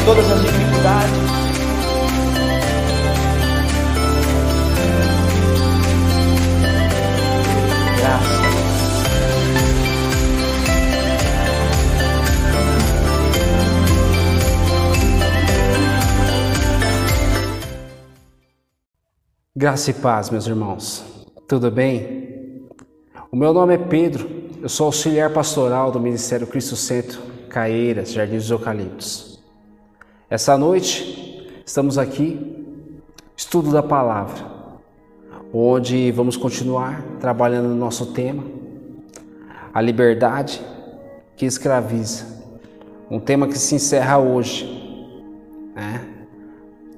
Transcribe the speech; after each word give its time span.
em 0.00 0.04
todas 0.04 0.30
as 0.30 0.42
dificuldades. 0.42 1.10
Graças. 7.98 8.40
Graça 19.54 19.90
e 19.90 19.94
paz, 19.94 20.30
meus 20.30 20.46
irmãos. 20.46 21.04
Tudo 21.46 21.70
bem? 21.70 22.68
O 23.30 23.36
meu 23.36 23.52
nome 23.52 23.74
é 23.74 23.78
Pedro, 23.78 24.28
eu 24.62 24.68
sou 24.68 24.86
auxiliar 24.86 25.32
pastoral 25.32 25.92
do 25.92 26.00
Ministério 26.00 26.46
Cristo 26.46 26.74
Centro, 26.74 27.20
Caeiras, 27.48 28.12
Jardim 28.12 28.36
dos 28.36 28.50
Eucaliptos. 28.50 29.29
Essa 30.30 30.56
noite 30.56 31.60
estamos 31.66 31.98
aqui, 31.98 32.38
estudo 33.36 33.72
da 33.72 33.82
palavra, 33.82 34.46
onde 35.52 36.12
vamos 36.12 36.36
continuar 36.36 37.02
trabalhando 37.18 37.68
no 37.68 37.74
nosso 37.74 38.12
tema, 38.12 38.44
a 39.74 39.80
liberdade 39.80 40.62
que 41.36 41.44
escraviza. 41.44 42.26
Um 43.10 43.18
tema 43.18 43.48
que 43.48 43.58
se 43.58 43.74
encerra 43.74 44.20
hoje, 44.20 44.64
né? 45.74 46.00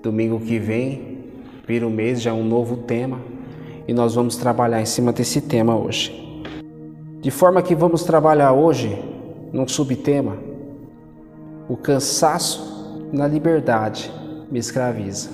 Domingo 0.03 0.39
que 0.39 0.59
vem, 0.59 1.25
vira 1.67 1.87
o 1.87 1.91
mês, 1.91 2.21
já 2.21 2.33
é 2.33 2.35
um 2.35 2.45
novo 2.45 2.83
tema, 2.83 3.19
e 3.89 3.95
nós 3.95 4.15
vamos 4.15 4.37
trabalhar 4.37 4.83
em 4.83 4.85
cima 4.85 5.11
desse 5.11 5.41
tema 5.41 5.75
hoje. 5.75 6.45
De 7.23 7.31
forma 7.31 7.63
que 7.63 7.75
vamos 7.75 8.03
trabalhar 8.05 8.53
hoje 8.53 8.95
num 9.51 9.67
subtema: 9.67 10.37
o 11.67 11.79
cansaço 11.79 12.72
na 13.13 13.27
liberdade 13.27 14.11
me 14.51 14.59
escraviza. 14.59 15.29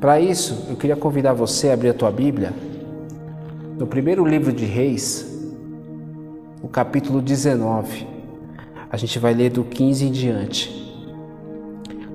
Para 0.00 0.20
isso, 0.20 0.66
eu 0.68 0.76
queria 0.76 0.96
convidar 0.96 1.32
você 1.32 1.70
a 1.70 1.74
abrir 1.74 1.88
a 1.88 1.94
tua 1.94 2.10
Bíblia 2.10 2.52
no 3.76 3.86
primeiro 3.86 4.24
livro 4.24 4.52
de 4.52 4.64
Reis, 4.64 5.28
o 6.62 6.68
capítulo 6.68 7.20
19. 7.20 8.06
A 8.90 8.96
gente 8.96 9.18
vai 9.18 9.34
ler 9.34 9.50
do 9.50 9.64
15 9.64 10.06
em 10.06 10.12
diante. 10.12 10.82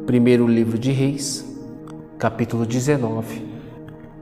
Primeiro 0.05 0.47
livro 0.47 0.78
de 0.78 0.91
Reis, 0.91 1.45
capítulo 2.17 2.66
19, 2.66 3.45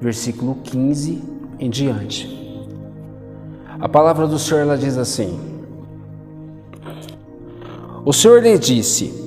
versículo 0.01 0.55
15 0.63 1.21
em 1.59 1.69
diante. 1.69 2.35
A 3.79 3.87
palavra 3.87 4.25
do 4.25 4.39
Senhor 4.39 4.61
ela 4.61 4.77
diz 4.77 4.97
assim: 4.97 5.39
O 8.03 8.13
Senhor 8.13 8.41
lhe 8.41 8.57
disse: 8.57 9.24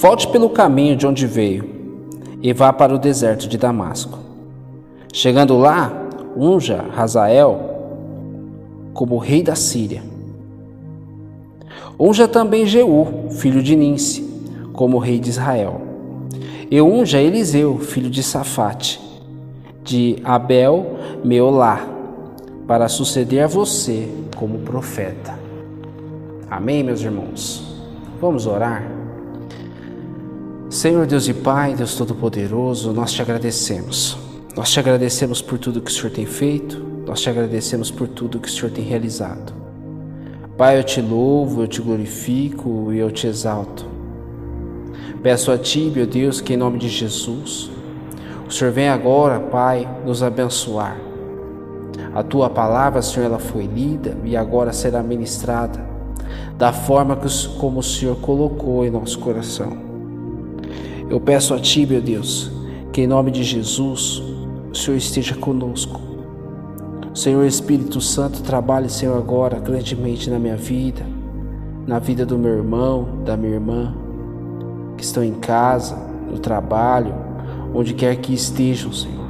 Volte 0.00 0.26
pelo 0.28 0.50
caminho 0.50 0.96
de 0.96 1.06
onde 1.06 1.26
veio 1.26 1.64
e 2.42 2.52
vá 2.52 2.72
para 2.72 2.94
o 2.94 2.98
deserto 2.98 3.48
de 3.48 3.56
Damasco. 3.56 4.18
Chegando 5.12 5.56
lá, 5.56 5.92
unja 6.36 6.84
Hazael 6.96 7.60
como 8.92 9.18
rei 9.18 9.42
da 9.42 9.54
Síria. 9.54 10.02
Unja 11.98 12.26
também 12.26 12.66
Jeú, 12.66 13.28
filho 13.30 13.62
de 13.62 13.76
Ninse, 13.76 14.28
como 14.72 14.98
rei 14.98 15.18
de 15.18 15.30
Israel. 15.30 15.80
E 16.68 16.80
unja 16.82 17.20
Eliseu, 17.20 17.78
filho 17.78 18.10
de 18.10 18.22
Safate, 18.22 19.00
de 19.84 20.16
Abel 20.24 20.96
Meolá, 21.24 21.86
para 22.66 22.88
suceder 22.88 23.44
a 23.44 23.46
você 23.46 24.08
como 24.36 24.58
profeta. 24.58 25.38
Amém, 26.50 26.82
meus 26.82 27.00
irmãos? 27.00 27.76
Vamos 28.20 28.46
orar? 28.46 29.03
Senhor 30.70 31.06
Deus 31.06 31.28
e 31.28 31.34
Pai, 31.34 31.74
Deus 31.74 31.94
Todo-Poderoso, 31.94 32.92
nós 32.92 33.12
te 33.12 33.22
agradecemos. 33.22 34.16
Nós 34.56 34.70
te 34.70 34.80
agradecemos 34.80 35.42
por 35.42 35.58
tudo 35.58 35.80
que 35.80 35.90
o 35.90 35.94
Senhor 35.94 36.10
tem 36.10 36.26
feito, 36.26 36.82
nós 37.06 37.20
te 37.20 37.28
agradecemos 37.28 37.90
por 37.90 38.08
tudo 38.08 38.40
que 38.40 38.48
o 38.48 38.50
Senhor 38.50 38.70
tem 38.70 38.84
realizado. 38.84 39.52
Pai, 40.56 40.78
eu 40.78 40.84
te 40.84 41.00
louvo, 41.00 41.62
eu 41.62 41.68
te 41.68 41.82
glorifico 41.82 42.92
e 42.92 42.98
eu 42.98 43.10
te 43.10 43.26
exalto. 43.26 43.86
Peço 45.22 45.50
a 45.50 45.58
Ti, 45.58 45.92
meu 45.94 46.06
Deus, 46.06 46.40
que 46.40 46.54
em 46.54 46.56
nome 46.56 46.78
de 46.78 46.88
Jesus, 46.88 47.70
o 48.48 48.52
Senhor 48.52 48.72
venha 48.72 48.94
agora, 48.94 49.40
Pai, 49.40 49.88
nos 50.04 50.22
abençoar. 50.22 50.96
A 52.14 52.22
Tua 52.22 52.48
palavra, 52.48 53.02
Senhor, 53.02 53.26
ela 53.26 53.38
foi 53.38 53.66
lida 53.66 54.16
e 54.24 54.36
agora 54.36 54.72
será 54.72 55.02
ministrada 55.02 55.84
da 56.56 56.72
forma 56.72 57.16
que, 57.16 57.26
como 57.58 57.80
o 57.80 57.82
Senhor 57.82 58.16
colocou 58.16 58.84
em 58.84 58.90
nosso 58.90 59.18
coração. 59.18 59.93
Eu 61.14 61.20
peço 61.20 61.54
a 61.54 61.60
Ti, 61.60 61.86
meu 61.86 62.02
Deus, 62.02 62.50
que 62.92 63.02
em 63.02 63.06
nome 63.06 63.30
de 63.30 63.44
Jesus, 63.44 64.20
o 64.72 64.74
Senhor 64.74 64.96
esteja 64.96 65.36
conosco. 65.36 66.00
Senhor 67.14 67.46
Espírito 67.46 68.00
Santo, 68.00 68.42
trabalhe, 68.42 68.90
Senhor, 68.90 69.16
agora 69.16 69.60
grandemente 69.60 70.28
na 70.28 70.40
minha 70.40 70.56
vida, 70.56 71.06
na 71.86 72.00
vida 72.00 72.26
do 72.26 72.36
meu 72.36 72.56
irmão, 72.56 73.22
da 73.24 73.36
minha 73.36 73.52
irmã, 73.52 73.94
que 74.96 75.04
estão 75.04 75.22
em 75.22 75.34
casa, 75.34 75.96
no 76.28 76.40
trabalho, 76.40 77.14
onde 77.72 77.94
quer 77.94 78.16
que 78.16 78.34
estejam, 78.34 78.92
Senhor, 78.92 79.28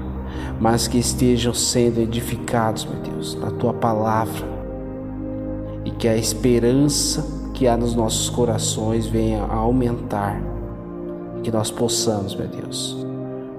mas 0.58 0.88
que 0.88 0.96
estejam 0.96 1.52
sendo 1.52 2.00
edificados, 2.00 2.86
meu 2.86 3.12
Deus, 3.12 3.34
na 3.34 3.50
tua 3.50 3.74
palavra, 3.74 4.48
e 5.84 5.90
que 5.90 6.08
a 6.08 6.16
esperança 6.16 7.50
que 7.52 7.68
há 7.68 7.76
nos 7.76 7.94
nossos 7.94 8.30
corações 8.30 9.06
venha 9.06 9.42
a 9.42 9.54
aumentar, 9.56 10.53
que 11.44 11.52
nós 11.52 11.70
possamos, 11.70 12.34
meu 12.34 12.48
Deus, 12.48 12.96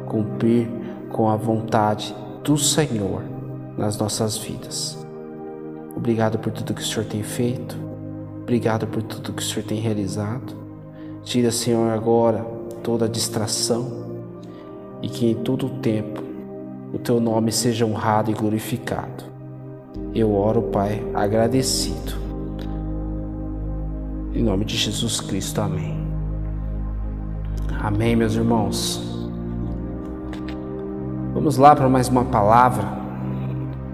cumprir 0.07 0.67
com 1.11 1.29
a 1.29 1.35
vontade 1.35 2.13
do 2.43 2.57
Senhor 2.57 3.21
nas 3.77 3.97
nossas 3.97 4.35
vidas. 4.35 4.97
Obrigado 5.95 6.39
por 6.39 6.51
tudo 6.51 6.73
que 6.73 6.81
o 6.81 6.85
Senhor 6.85 7.05
tem 7.05 7.23
feito, 7.23 7.77
obrigado 8.41 8.87
por 8.87 9.01
tudo 9.03 9.31
que 9.31 9.41
o 9.41 9.45
Senhor 9.45 9.65
tem 9.65 9.79
realizado. 9.79 10.53
Tira, 11.23 11.51
Senhor, 11.51 11.91
agora 11.91 12.43
toda 12.83 13.07
distração 13.07 14.03
e 15.01 15.07
que 15.07 15.27
em 15.27 15.35
todo 15.35 15.67
o 15.67 15.69
tempo 15.79 16.23
o 16.91 16.97
teu 16.97 17.19
nome 17.19 17.51
seja 17.51 17.85
honrado 17.85 18.31
e 18.31 18.33
glorificado. 18.33 19.23
Eu 20.13 20.33
oro, 20.33 20.63
Pai, 20.63 21.05
agradecido. 21.13 22.13
Em 24.33 24.43
nome 24.43 24.65
de 24.65 24.75
Jesus 24.75 25.21
Cristo, 25.21 25.61
amém. 25.61 26.04
Amém, 27.85 28.15
meus 28.15 28.33
irmãos. 28.33 28.99
Vamos 31.35 31.55
lá 31.55 31.75
para 31.75 31.87
mais 31.87 32.09
uma 32.09 32.25
palavra 32.25 32.83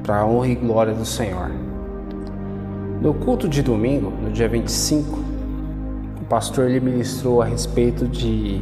para 0.02 0.20
a 0.20 0.26
honra 0.26 0.48
e 0.48 0.56
glória 0.56 0.94
do 0.94 1.04
Senhor. 1.04 1.52
No 3.02 3.14
culto 3.14 3.50
de 3.50 3.62
domingo, 3.62 4.10
no 4.10 4.32
dia 4.32 4.48
25, 4.48 5.20
o 6.22 6.26
pastor 6.30 6.70
ele 6.70 6.80
ministrou 6.80 7.42
a 7.42 7.46
respeito 7.46 8.08
de 8.08 8.62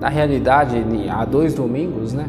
na 0.00 0.08
realidade, 0.08 0.82
há 1.10 1.26
dois 1.26 1.52
domingos, 1.52 2.14
né? 2.14 2.24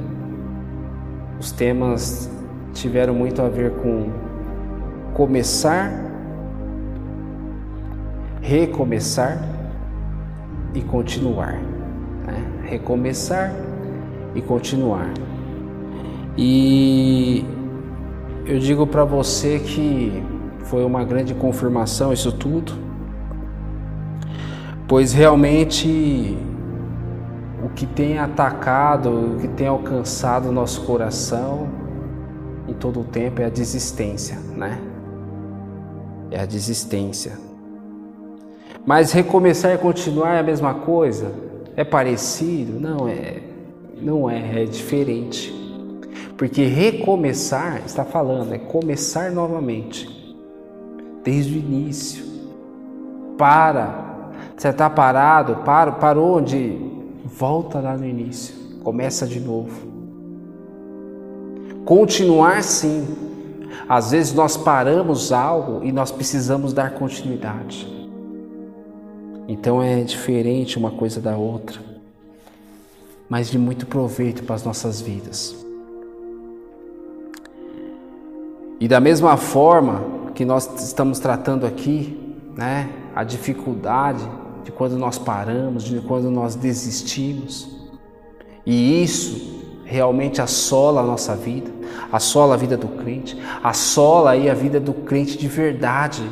Os 1.40 1.54
temas 1.54 2.30
tiveram 2.74 3.14
muito 3.14 3.42
a 3.42 3.48
ver 3.48 3.72
com 3.76 4.10
começar, 5.14 5.90
recomeçar 8.42 9.61
e 10.74 10.82
continuar. 10.82 11.54
Né? 12.26 12.62
Recomeçar 12.64 13.54
e 14.36 14.42
continuar. 14.42 15.10
E 16.38 17.46
eu 18.46 18.60
digo 18.60 18.88
para 18.88 19.04
você 19.04 19.60
que 19.60 20.24
foi 20.66 20.84
uma 20.86 21.04
grande 21.04 21.34
confirmação 21.34 22.14
isso 22.14 22.32
tudo, 22.32 22.74
pois 24.88 25.14
realmente 25.14 26.38
o 27.64 27.70
que 27.70 27.86
tem 27.86 28.18
atacado, 28.18 29.10
o 29.10 29.40
que 29.40 29.48
tem 29.50 29.68
alcançado 29.68 30.50
o 30.50 30.52
nosso 30.52 30.82
coração 30.86 31.68
em 32.68 32.74
todo 32.74 33.02
o 33.02 33.04
tempo 33.04 33.42
é 33.42 33.46
a 33.46 33.50
desistência, 33.50 34.38
né? 34.56 34.80
É 36.32 36.40
a 36.40 36.46
desistência. 36.46 37.51
Mas 38.86 39.12
recomeçar 39.12 39.74
e 39.74 39.78
continuar 39.78 40.36
é 40.36 40.40
a 40.40 40.44
mesma 40.44 40.74
coisa? 40.74 41.32
É 41.76 41.84
parecido? 41.84 42.80
Não 42.80 43.08
é. 43.08 43.42
Não 44.02 44.30
é, 44.30 44.64
é 44.64 44.66
diferente. 44.66 45.54
Porque 46.36 46.66
recomeçar, 46.66 47.84
está 47.86 48.04
falando, 48.04 48.54
é 48.54 48.58
começar 48.58 49.32
novamente. 49.32 50.36
Desde 51.24 51.54
o 51.54 51.58
início. 51.58 52.26
Para. 53.38 54.10
Você 54.58 54.70
está 54.70 54.90
parado, 54.90 55.58
para, 55.58 55.92
parou 55.92 56.38
onde? 56.38 56.80
Volta 57.26 57.80
lá 57.80 57.96
no 57.96 58.06
início. 58.06 58.56
Começa 58.84 59.28
de 59.28 59.40
novo. 59.40 59.88
Continuar 61.86 62.64
sim. 62.64 63.08
Às 63.88 64.12
vezes 64.12 64.34
nós 64.34 64.58
paramos 64.58 65.32
algo 65.32 65.86
e 65.86 65.92
nós 65.92 66.12
precisamos 66.12 66.74
dar 66.74 66.92
continuidade. 66.96 68.01
Então 69.48 69.82
é 69.82 70.02
diferente 70.02 70.78
uma 70.78 70.92
coisa 70.92 71.20
da 71.20 71.36
outra, 71.36 71.80
mas 73.30 73.50
de 73.50 73.58
muito 73.58 73.86
proveito 73.86 74.44
para 74.44 74.56
as 74.56 74.64
nossas 74.64 75.02
vidas. 75.02 75.56
E 78.80 78.88
da 78.88 79.00
mesma 79.00 79.38
forma 79.38 80.32
que 80.34 80.44
nós 80.44 80.82
estamos 80.82 81.20
tratando 81.20 81.66
aqui, 81.66 82.18
né, 82.56 82.90
a 83.16 83.24
dificuldade 83.24 84.28
de 84.64 84.72
quando 84.72 84.98
nós 84.98 85.18
paramos, 85.18 85.84
de 85.84 86.00
quando 86.00 86.32
nós 86.32 86.56
desistimos, 86.56 87.70
e 88.66 89.04
isso 89.04 89.62
realmente 89.86 90.42
assola 90.42 91.02
a 91.02 91.04
nossa 91.04 91.36
vida, 91.36 91.70
assola 92.12 92.54
a 92.54 92.58
vida 92.58 92.78
do 92.78 92.88
crente, 92.88 93.38
assola 93.64 94.32
aí 94.32 94.50
a 94.50 94.54
vida 94.54 94.80
do 94.80 94.94
crente 94.94 95.38
de 95.38 95.48
verdade. 95.48 96.24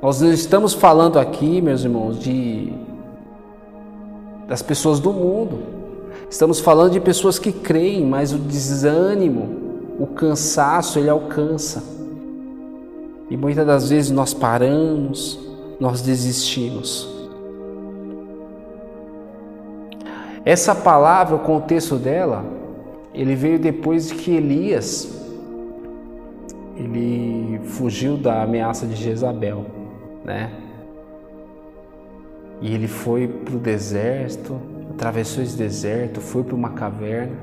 Nós 0.00 0.20
não 0.20 0.32
estamos 0.32 0.74
falando 0.74 1.18
aqui, 1.18 1.60
meus 1.60 1.82
irmãos, 1.82 2.18
de 2.18 2.72
das 4.46 4.62
pessoas 4.62 4.98
do 4.98 5.12
mundo. 5.12 5.58
Estamos 6.30 6.60
falando 6.60 6.92
de 6.92 7.00
pessoas 7.00 7.38
que 7.38 7.52
creem, 7.52 8.06
mas 8.06 8.32
o 8.32 8.38
desânimo, 8.38 9.94
o 9.98 10.06
cansaço 10.06 10.98
ele 10.98 11.10
alcança. 11.10 11.82
E 13.28 13.36
muitas 13.36 13.66
das 13.66 13.90
vezes 13.90 14.10
nós 14.10 14.32
paramos, 14.32 15.38
nós 15.78 16.00
desistimos. 16.00 17.08
Essa 20.44 20.74
palavra, 20.74 21.36
o 21.36 21.40
contexto 21.40 21.96
dela, 21.96 22.44
ele 23.12 23.34
veio 23.34 23.58
depois 23.58 24.08
de 24.08 24.14
que 24.14 24.30
Elias 24.30 25.18
ele 26.76 27.60
fugiu 27.64 28.16
da 28.16 28.42
ameaça 28.42 28.86
de 28.86 28.94
Jezabel, 28.94 29.66
né? 30.28 30.52
E 32.60 32.74
ele 32.74 32.86
foi 32.86 33.26
para 33.26 33.56
o 33.56 33.58
deserto, 33.58 34.60
atravessou 34.90 35.42
esse 35.42 35.56
deserto, 35.56 36.20
foi 36.20 36.42
para 36.42 36.54
uma 36.54 36.70
caverna 36.70 37.36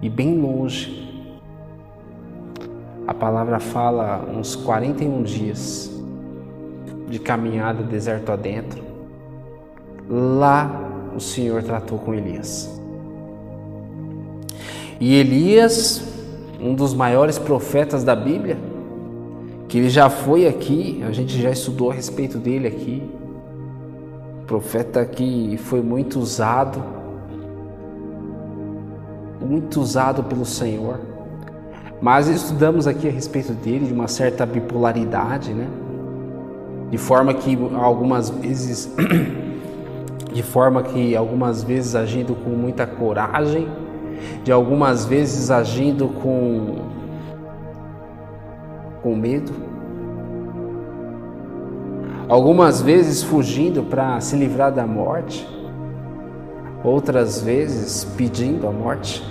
e 0.00 0.08
bem 0.08 0.38
longe 0.38 1.04
a 3.06 3.12
palavra 3.12 3.58
fala 3.60 4.24
uns 4.34 4.56
41 4.56 5.22
dias 5.24 5.90
de 7.06 7.18
caminhada 7.18 7.82
deserto 7.82 8.32
adentro. 8.32 8.82
Lá 10.08 10.70
o 11.14 11.20
Senhor 11.20 11.62
tratou 11.62 11.98
com 11.98 12.14
Elias. 12.14 12.80
E 14.98 15.16
Elias, 15.16 16.02
um 16.58 16.74
dos 16.74 16.94
maiores 16.94 17.38
profetas 17.38 18.04
da 18.04 18.16
Bíblia, 18.16 18.56
que 19.74 19.78
ele 19.78 19.90
já 19.90 20.08
foi 20.08 20.46
aqui, 20.46 21.02
a 21.04 21.10
gente 21.10 21.42
já 21.42 21.50
estudou 21.50 21.90
a 21.90 21.94
respeito 21.94 22.38
dele 22.38 22.68
aqui. 22.68 23.02
Profeta 24.46 25.04
que 25.04 25.56
foi 25.56 25.82
muito 25.82 26.20
usado, 26.20 26.80
muito 29.44 29.80
usado 29.80 30.22
pelo 30.22 30.44
Senhor 30.44 31.00
mas 32.00 32.28
estudamos 32.28 32.86
aqui 32.86 33.08
a 33.08 33.10
respeito 33.10 33.52
dele, 33.52 33.86
de 33.86 33.92
uma 33.92 34.06
certa 34.06 34.46
bipolaridade, 34.46 35.52
né? 35.52 35.66
De 36.88 36.98
forma 36.98 37.34
que 37.34 37.58
algumas 37.74 38.30
vezes 38.30 38.94
de 40.32 40.42
forma 40.42 40.84
que 40.84 41.16
algumas 41.16 41.64
vezes 41.64 41.96
agindo 41.96 42.36
com 42.36 42.50
muita 42.50 42.86
coragem, 42.86 43.66
de 44.44 44.52
algumas 44.52 45.04
vezes 45.04 45.50
agindo 45.50 46.08
com 46.08 46.93
com 49.04 49.14
medo, 49.14 49.52
algumas 52.26 52.80
vezes 52.80 53.22
fugindo 53.22 53.82
para 53.82 54.18
se 54.20 54.34
livrar 54.34 54.72
da 54.72 54.86
morte, 54.86 55.46
outras 56.82 57.42
vezes 57.42 58.02
pedindo 58.16 58.66
a 58.66 58.72
morte. 58.72 59.22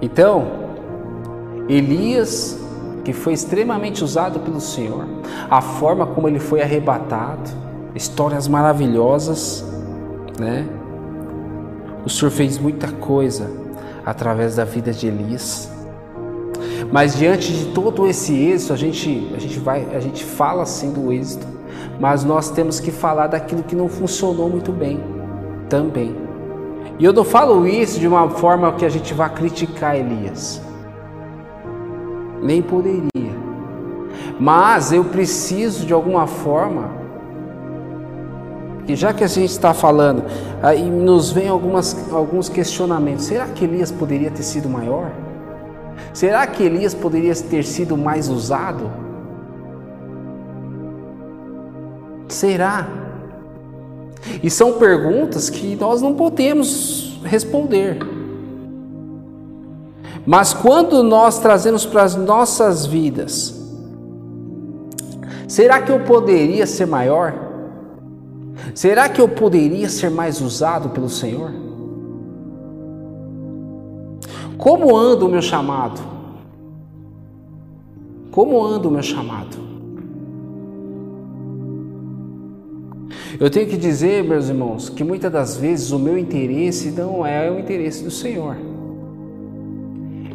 Então, 0.00 0.46
Elias, 1.68 2.56
que 3.04 3.12
foi 3.12 3.32
extremamente 3.32 4.04
usado 4.04 4.38
pelo 4.38 4.60
Senhor, 4.60 5.06
a 5.50 5.60
forma 5.60 6.06
como 6.06 6.28
ele 6.28 6.38
foi 6.38 6.62
arrebatado, 6.62 7.50
histórias 7.96 8.46
maravilhosas, 8.46 9.64
né? 10.38 10.68
O 12.04 12.08
Senhor 12.08 12.30
fez 12.30 12.58
muita 12.58 12.92
coisa 12.92 13.60
através 14.04 14.56
da 14.56 14.64
vida 14.64 14.92
de 14.92 15.06
Elias. 15.06 15.70
Mas 16.92 17.16
diante 17.16 17.52
de 17.52 17.66
todo 17.66 18.06
esse 18.06 18.34
êxito, 18.34 18.72
a 18.72 18.76
gente, 18.76 19.30
a 19.34 19.38
gente 19.38 19.58
vai, 19.58 19.86
a 19.94 20.00
gente 20.00 20.24
fala 20.24 20.62
assim 20.62 20.92
do 20.92 21.12
êxito, 21.12 21.46
mas 22.00 22.24
nós 22.24 22.50
temos 22.50 22.80
que 22.80 22.90
falar 22.90 23.28
daquilo 23.28 23.62
que 23.62 23.76
não 23.76 23.88
funcionou 23.88 24.48
muito 24.48 24.72
bem 24.72 25.00
também. 25.68 26.14
E 26.98 27.04
eu 27.04 27.12
não 27.12 27.24
falo 27.24 27.66
isso 27.66 27.98
de 27.98 28.06
uma 28.06 28.28
forma 28.28 28.72
que 28.72 28.84
a 28.84 28.88
gente 28.88 29.14
vá 29.14 29.28
criticar 29.28 29.96
Elias. 29.96 30.60
Nem 32.42 32.60
poderia. 32.60 33.08
Mas 34.38 34.92
eu 34.92 35.04
preciso 35.04 35.86
de 35.86 35.92
alguma 35.92 36.26
forma. 36.26 36.99
E 38.90 38.96
já 38.96 39.12
que 39.12 39.22
a 39.22 39.28
gente 39.28 39.50
está 39.50 39.72
falando, 39.72 40.24
aí 40.60 40.90
nos 40.90 41.30
vem 41.30 41.46
algumas, 41.46 42.12
alguns 42.12 42.48
questionamentos. 42.48 43.26
Será 43.26 43.46
que 43.46 43.64
Elias 43.64 43.92
poderia 43.92 44.32
ter 44.32 44.42
sido 44.42 44.68
maior? 44.68 45.12
Será 46.12 46.44
que 46.44 46.64
Elias 46.64 46.92
poderia 46.92 47.32
ter 47.36 47.64
sido 47.64 47.96
mais 47.96 48.28
usado? 48.28 48.90
Será? 52.26 52.88
E 54.42 54.50
são 54.50 54.72
perguntas 54.72 55.48
que 55.48 55.76
nós 55.76 56.02
não 56.02 56.14
podemos 56.14 57.20
responder. 57.22 57.96
Mas 60.26 60.52
quando 60.52 61.04
nós 61.04 61.38
trazemos 61.38 61.86
para 61.86 62.02
as 62.02 62.16
nossas 62.16 62.86
vidas, 62.86 63.54
será 65.46 65.80
que 65.80 65.92
eu 65.92 66.00
poderia 66.00 66.66
ser 66.66 66.88
maior? 66.88 67.49
Será 68.74 69.08
que 69.08 69.20
eu 69.20 69.28
poderia 69.28 69.88
ser 69.88 70.10
mais 70.10 70.40
usado 70.40 70.90
pelo 70.90 71.08
Senhor? 71.08 71.52
Como 74.56 74.96
anda 74.96 75.24
o 75.24 75.28
meu 75.28 75.42
chamado? 75.42 76.00
Como 78.30 78.62
anda 78.62 78.88
o 78.88 78.90
meu 78.90 79.02
chamado? 79.02 79.56
Eu 83.40 83.48
tenho 83.48 83.66
que 83.66 83.76
dizer, 83.76 84.22
meus 84.22 84.50
irmãos, 84.50 84.90
que 84.90 85.02
muitas 85.02 85.32
das 85.32 85.56
vezes 85.56 85.90
o 85.92 85.98
meu 85.98 86.18
interesse 86.18 86.90
não 86.90 87.24
é 87.26 87.50
o 87.50 87.58
interesse 87.58 88.04
do 88.04 88.10
Senhor. 88.10 88.56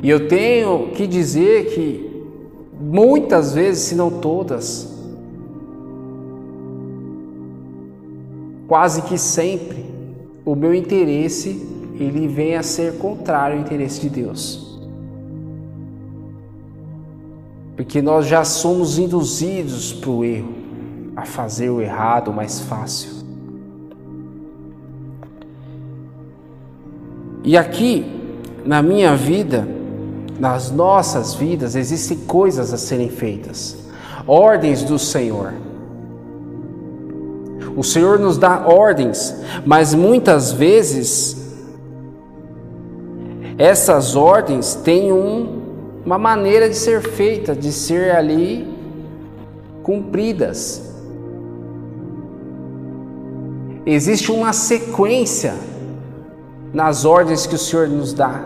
E 0.01 0.10
eu 0.10 0.27
tenho 0.27 0.89
que 0.89 1.06
dizer 1.06 1.68
que 1.68 2.25
muitas 2.80 3.54
vezes, 3.54 3.84
se 3.84 3.96
não 3.96 4.10
todas, 4.10 4.95
quase 8.67 9.01
que 9.03 9.17
sempre, 9.17 9.86
o 10.43 10.55
meu 10.55 10.74
interesse 10.74 11.67
ele 12.00 12.27
vem 12.27 12.55
a 12.55 12.63
ser 12.63 12.98
contrário 12.98 13.57
ao 13.57 13.62
interesse 13.62 14.01
de 14.01 14.10
Deus. 14.10 14.79
Porque 17.75 18.01
nós 18.01 18.25
já 18.25 18.43
somos 18.43 18.98
induzidos 18.98 19.93
para 19.93 20.10
o 20.10 20.24
erro 20.24 20.53
a 21.15 21.25
fazer 21.25 21.69
o 21.69 21.81
errado 21.81 22.31
mais 22.31 22.60
fácil. 22.60 23.15
E 27.43 27.55
aqui, 27.57 28.05
na 28.65 28.81
minha 28.81 29.15
vida, 29.15 29.67
nas 30.39 30.72
nossas 30.72 31.34
vidas, 31.34 31.75
existem 31.75 32.17
coisas 32.17 32.74
a 32.74 32.77
serem 32.77 33.10
feitas, 33.10 33.77
ordens 34.25 34.84
do 34.84 34.98
Senhor. 34.98 35.53
O 37.75 37.84
Senhor 37.84 38.17
nos 38.17 38.38
dá 38.38 38.65
ordens, 38.65 39.36
mas 39.65 39.94
muitas 39.94 40.51
vezes 40.51 41.46
essas 43.58 44.15
ordens 44.15 44.75
têm 44.75 45.12
um, 45.12 45.62
uma 46.05 46.17
maneira 46.17 46.70
de 46.70 46.75
ser 46.75 47.01
feita, 47.01 47.55
de 47.55 47.72
ser 47.72 48.12
ali 48.15 48.67
cumpridas. 49.84 50.82
Existe 53.86 54.32
uma 54.32 54.51
sequência 54.51 55.53
nas 56.74 57.05
ordens 57.05 57.46
que 57.46 57.55
o 57.55 57.58
Senhor 57.58 57.88
nos 57.88 58.13
dá, 58.13 58.44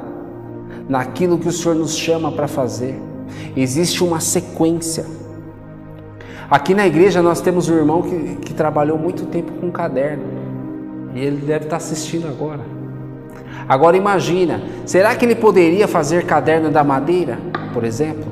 naquilo 0.87 1.37
que 1.37 1.47
o 1.47 1.51
Senhor 1.51 1.75
nos 1.75 1.95
chama 1.95 2.31
para 2.31 2.47
fazer. 2.47 2.99
Existe 3.55 4.03
uma 4.03 4.19
sequência. 4.19 5.05
Aqui 6.49 6.73
na 6.73 6.87
igreja 6.87 7.21
nós 7.21 7.41
temos 7.41 7.69
um 7.69 7.75
irmão 7.75 8.01
que, 8.01 8.35
que 8.37 8.53
trabalhou 8.55 8.97
muito 8.97 9.25
tempo 9.27 9.51
com 9.53 9.69
caderno 9.69 10.23
e 11.13 11.19
ele 11.19 11.45
deve 11.45 11.65
estar 11.65 11.77
assistindo 11.77 12.27
agora. 12.27 12.61
Agora 13.67 13.95
imagina, 13.95 14.59
será 14.83 15.15
que 15.15 15.25
ele 15.25 15.35
poderia 15.35 15.87
fazer 15.87 16.25
caderno 16.25 16.71
da 16.71 16.83
madeira, 16.83 17.37
por 17.71 17.83
exemplo? 17.83 18.25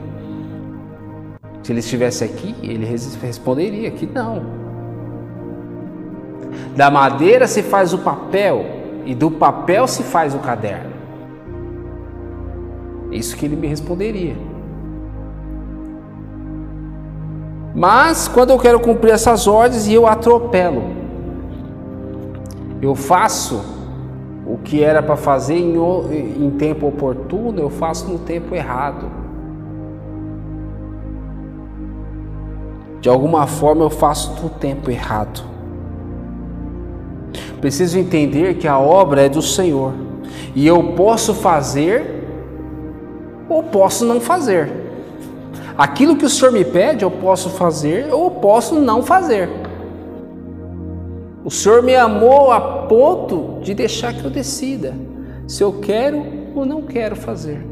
Se 1.61 1.71
ele 1.71 1.79
estivesse 1.79 2.23
aqui, 2.23 2.55
ele 2.63 2.85
responderia 3.21 3.91
que 3.91 4.07
não. 4.07 4.41
Da 6.75 6.89
madeira 6.89 7.45
se 7.45 7.61
faz 7.61 7.93
o 7.93 7.99
papel 7.99 8.65
e 9.05 9.13
do 9.13 9.29
papel 9.29 9.87
se 9.87 10.01
faz 10.01 10.33
o 10.33 10.39
caderno. 10.39 10.91
Isso 13.11 13.37
que 13.37 13.45
ele 13.45 13.55
me 13.55 13.67
responderia. 13.67 14.46
Mas 17.77 18.27
quando 18.27 18.49
eu 18.49 18.57
quero 18.57 18.79
cumprir 18.79 19.13
essas 19.13 19.45
ordens 19.45 19.85
e 19.85 19.93
eu 19.93 20.07
atropelo, 20.07 20.81
eu 22.81 22.95
faço 22.95 23.63
o 24.47 24.57
que 24.57 24.83
era 24.83 25.03
para 25.03 25.15
fazer 25.15 25.53
em, 25.53 25.75
em 26.43 26.49
tempo 26.57 26.87
oportuno, 26.87 27.61
eu 27.61 27.69
faço 27.69 28.07
no 28.07 28.17
tempo 28.17 28.55
errado. 28.55 29.05
De 32.99 33.07
alguma 33.07 33.45
forma 33.45 33.83
eu 33.83 33.91
faço 33.91 34.41
no 34.41 34.49
tempo 34.49 34.89
errado. 34.89 35.43
Preciso 37.61 37.99
entender 37.99 38.55
que 38.55 38.67
a 38.67 38.79
obra 38.79 39.21
é 39.21 39.29
do 39.29 39.41
Senhor 39.43 39.93
e 40.55 40.65
eu 40.65 40.81
posso 40.93 41.31
fazer 41.31 42.25
ou 43.47 43.61
posso 43.61 44.03
não 44.03 44.19
fazer. 44.19 44.86
Aquilo 45.77 46.15
que 46.15 46.25
o 46.25 46.29
Senhor 46.29 46.51
me 46.51 46.65
pede, 46.65 47.03
eu 47.03 47.11
posso 47.11 47.51
fazer 47.51 48.11
ou 48.11 48.31
posso 48.31 48.75
não 48.79 49.03
fazer. 49.03 49.47
O 51.45 51.51
Senhor 51.51 51.83
me 51.83 51.95
amou 51.95 52.51
a 52.51 52.59
ponto 52.59 53.59
de 53.61 53.73
deixar 53.73 54.13
que 54.13 54.25
eu 54.25 54.31
decida 54.31 54.93
se 55.47 55.63
eu 55.63 55.73
quero 55.73 56.23
ou 56.55 56.65
não 56.65 56.81
quero 56.81 57.15
fazer. 57.15 57.65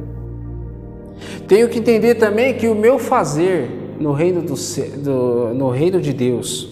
Tenho 1.48 1.68
que 1.68 1.80
entender 1.80 2.16
também 2.16 2.54
que 2.54 2.68
o 2.68 2.76
meu 2.76 3.00
fazer 3.00 3.70
no 4.00 4.12
reino, 4.12 4.42
do, 4.42 4.56
do, 5.04 5.54
no 5.54 5.70
reino 5.70 6.00
de 6.00 6.14
Deus, 6.14 6.70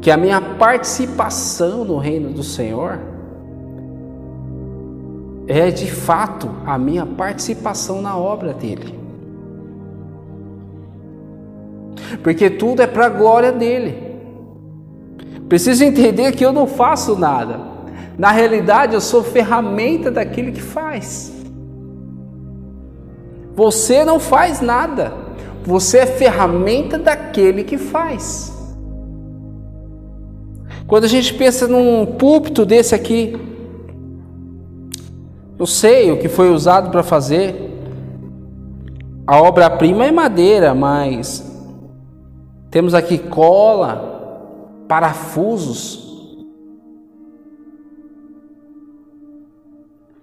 que 0.00 0.10
a 0.10 0.16
minha 0.16 0.40
participação 0.40 1.84
no 1.84 1.96
reino 1.96 2.30
do 2.30 2.42
Senhor, 2.42 2.98
é 5.46 5.70
de 5.70 5.90
fato 5.90 6.50
a 6.66 6.78
minha 6.78 7.04
participação 7.04 8.00
na 8.00 8.16
obra 8.16 8.52
dele. 8.52 8.99
Porque 12.22 12.50
tudo 12.50 12.82
é 12.82 12.86
para 12.86 13.06
a 13.06 13.10
glória 13.10 13.52
dele. 13.52 14.10
Preciso 15.48 15.82
entender 15.84 16.32
que 16.32 16.44
eu 16.44 16.52
não 16.52 16.66
faço 16.66 17.16
nada. 17.18 17.58
Na 18.16 18.30
realidade, 18.30 18.94
eu 18.94 19.00
sou 19.00 19.22
ferramenta 19.22 20.10
daquele 20.10 20.52
que 20.52 20.62
faz. 20.62 21.32
Você 23.54 24.04
não 24.04 24.20
faz 24.20 24.60
nada. 24.60 25.12
Você 25.64 25.98
é 25.98 26.06
ferramenta 26.06 26.98
daquele 26.98 27.64
que 27.64 27.76
faz. 27.76 28.56
Quando 30.86 31.04
a 31.04 31.08
gente 31.08 31.34
pensa 31.34 31.68
num 31.68 32.04
púlpito 32.06 32.64
desse 32.64 32.94
aqui, 32.94 33.36
eu 35.58 35.66
sei 35.66 36.10
o 36.10 36.18
que 36.18 36.28
foi 36.28 36.50
usado 36.50 36.90
para 36.90 37.02
fazer. 37.02 37.70
A 39.26 39.40
obra-prima 39.40 40.06
é 40.06 40.10
madeira, 40.10 40.74
mas 40.74 41.49
temos 42.70 42.94
aqui 42.94 43.18
cola, 43.18 44.84
parafusos, 44.86 46.08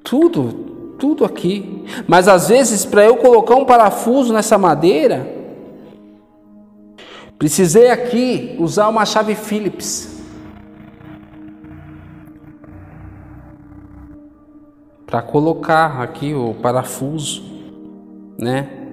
tudo, 0.01 0.95
tudo 0.97 1.25
aqui. 1.25 1.83
Mas 2.07 2.29
às 2.29 2.47
vezes, 2.47 2.85
para 2.85 3.03
eu 3.03 3.17
colocar 3.17 3.55
um 3.55 3.65
parafuso 3.65 4.33
nessa 4.33 4.57
madeira, 4.57 5.27
precisei 7.37 7.89
aqui 7.89 8.55
usar 8.57 8.87
uma 8.87 9.05
chave 9.05 9.35
Phillips. 9.35 10.15
Para 15.05 15.21
colocar 15.21 16.01
aqui 16.01 16.33
o 16.33 16.53
parafuso, 16.55 17.43
né? 18.37 18.86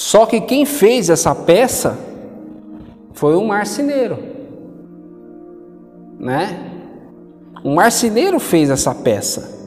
Só 0.00 0.24
que 0.24 0.40
quem 0.40 0.64
fez 0.64 1.10
essa 1.10 1.34
peça 1.34 1.98
foi 3.12 3.36
um 3.36 3.46
marceneiro, 3.46 4.18
né? 6.18 6.58
Um 7.62 7.74
marceneiro 7.74 8.40
fez 8.40 8.70
essa 8.70 8.94
peça. 8.94 9.60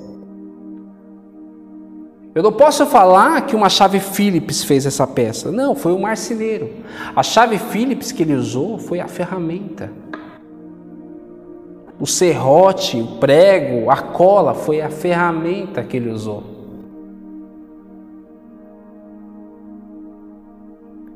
Eu 2.33 2.41
não 2.41 2.51
posso 2.51 2.83
falar 2.87 3.45
que 3.45 3.55
uma 3.55 3.69
chave 3.69 3.99
Phillips 3.99 4.63
fez 4.63 4.87
essa 4.87 5.05
peça. 5.05 5.51
Não, 5.51 5.75
foi 5.75 5.93
um 5.93 5.99
marceneiro. 5.99 6.67
A 7.15 7.21
chave 7.21 7.59
Phillips 7.59 8.11
que 8.11 8.23
ele 8.23 8.33
usou 8.33 8.79
foi 8.79 8.99
a 8.99 9.07
ferramenta. 9.07 9.91
O 11.99 12.07
serrote, 12.07 12.99
o 12.99 13.19
prego, 13.19 13.91
a 13.91 13.97
cola 13.97 14.55
foi 14.55 14.81
a 14.81 14.89
ferramenta 14.89 15.83
que 15.83 15.95
ele 15.95 16.09
usou. 16.09 16.52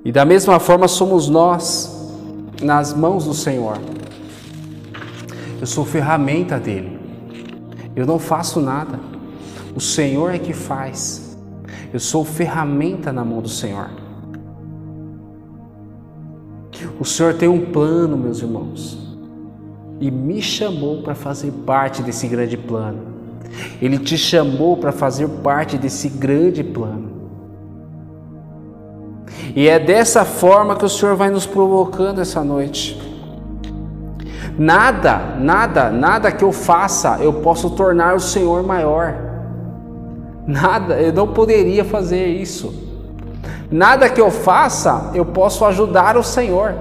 E 0.08 0.12
da 0.14 0.24
mesma 0.24 0.58
forma 0.58 0.88
somos 0.88 1.28
nós 1.28 2.14
nas 2.64 2.94
mãos 2.94 3.26
do 3.26 3.34
Senhor. 3.34 3.78
Eu 5.60 5.68
sou 5.68 5.84
ferramenta 5.84 6.58
dele. 6.58 6.98
Eu 7.94 8.06
não 8.06 8.18
faço 8.18 8.62
nada. 8.62 9.02
O 9.76 9.82
Senhor 9.82 10.34
é 10.34 10.40
que 10.40 10.54
faz. 10.54 11.38
Eu 11.92 12.00
sou 12.00 12.24
ferramenta 12.24 13.12
na 13.12 13.26
mão 13.26 13.42
do 13.42 13.50
Senhor. 13.50 13.90
O 16.98 17.04
Senhor 17.04 17.34
tem 17.34 17.50
um 17.50 17.66
plano, 17.66 18.16
meus 18.16 18.42
irmãos, 18.42 18.98
e 20.00 20.10
me 20.10 20.42
chamou 20.42 21.02
para 21.02 21.16
fazer 21.16 21.52
parte 21.66 22.02
desse 22.02 22.30
grande 22.30 22.56
plano. 22.56 23.00
Ele 23.82 24.00
te 24.00 24.18
chamou 24.18 24.78
para 24.78 24.94
fazer 24.94 25.28
parte 25.28 25.78
desse 25.78 26.08
grande 26.08 26.64
plano. 26.64 27.17
E 29.56 29.68
é 29.68 29.80
dessa 29.80 30.26
forma 30.26 30.76
que 30.76 30.86
o 30.86 30.90
Senhor 30.90 31.16
vai 31.16 31.30
nos 31.30 31.46
provocando 31.46 32.22
essa 32.22 32.44
noite. 32.44 33.00
Nada, 34.58 35.36
nada, 35.40 35.92
nada 35.92 36.32
que 36.32 36.44
eu 36.44 36.52
faça 36.52 37.20
eu 37.22 37.34
posso 37.34 37.70
tornar 37.72 38.16
o 38.16 38.20
Senhor 38.20 38.64
maior. 38.64 39.16
Nada, 40.48 41.00
eu 41.00 41.14
não 41.14 41.28
poderia 41.28 41.86
fazer 41.86 42.28
isso. 42.28 42.74
Nada 43.70 44.10
que 44.10 44.20
eu 44.20 44.32
faça 44.32 45.12
eu 45.14 45.26
posso 45.26 45.64
ajudar 45.66 46.18
o 46.18 46.24
Senhor. 46.24 46.74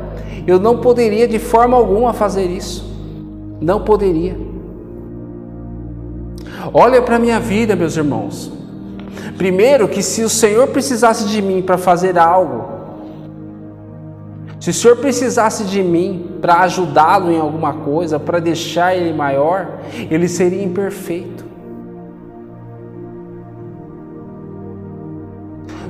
Eu 0.47 0.59
não 0.59 0.79
poderia 0.79 1.27
de 1.27 1.39
forma 1.39 1.77
alguma 1.77 2.13
fazer 2.13 2.47
isso. 2.47 2.87
Não 3.61 3.81
poderia. 3.81 4.37
Olha 6.73 7.03
para 7.03 7.17
a 7.17 7.19
minha 7.19 7.41
vida, 7.41 7.77
meus 7.77 7.97
irmãos. 7.97 8.53
Primeiro, 9.37 9.89
que 9.89 10.03
se 10.03 10.23
o 10.23 10.29
Senhor 10.29 10.69
precisasse 10.69 11.27
de 11.27 11.43
mim 11.43 11.63
para 11.63 11.79
fazer 11.79 12.19
algo, 12.19 12.77
se 14.61 14.71
o 14.71 14.75
Senhor 14.75 14.97
precisasse 14.97 15.65
de 15.65 15.83
mim 15.83 16.39
para 16.41 16.61
ajudá-lo 16.61 17.31
em 17.31 17.39
alguma 17.39 17.73
coisa, 17.75 18.19
para 18.19 18.39
deixar 18.39 18.97
ele 18.97 19.13
maior, 19.13 19.81
ele 20.11 20.29
seria 20.29 20.63
imperfeito. 20.63 21.45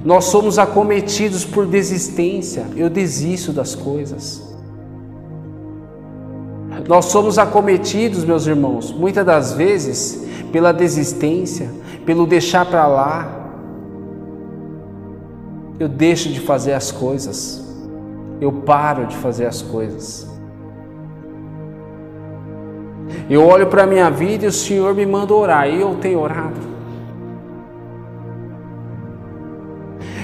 Nós 0.04 0.26
somos 0.26 0.58
acometidos 0.58 1.44
por 1.44 1.66
desistência, 1.66 2.66
eu 2.76 2.88
desisto 2.88 3.52
das 3.52 3.74
coisas. 3.74 4.42
Nós 6.86 7.06
somos 7.06 7.38
acometidos, 7.38 8.24
meus 8.24 8.46
irmãos, 8.46 8.92
muitas 8.92 9.26
das 9.26 9.52
vezes 9.54 10.24
pela 10.52 10.70
desistência, 10.70 11.70
pelo 12.06 12.26
deixar 12.26 12.64
para 12.64 12.86
lá. 12.86 13.28
Eu 15.78 15.88
deixo 15.88 16.30
de 16.30 16.40
fazer 16.40 16.72
as 16.72 16.90
coisas, 16.90 17.62
eu 18.40 18.50
paro 18.50 19.06
de 19.06 19.16
fazer 19.16 19.44
as 19.44 19.60
coisas. 19.60 20.26
Eu 23.28 23.44
olho 23.44 23.66
para 23.66 23.82
a 23.82 23.86
minha 23.86 24.08
vida 24.10 24.46
e 24.46 24.48
o 24.48 24.52
Senhor 24.52 24.94
me 24.94 25.04
manda 25.04 25.34
orar, 25.34 25.68
e 25.68 25.80
eu 25.80 25.96
tenho 25.96 26.20
orado. 26.20 26.76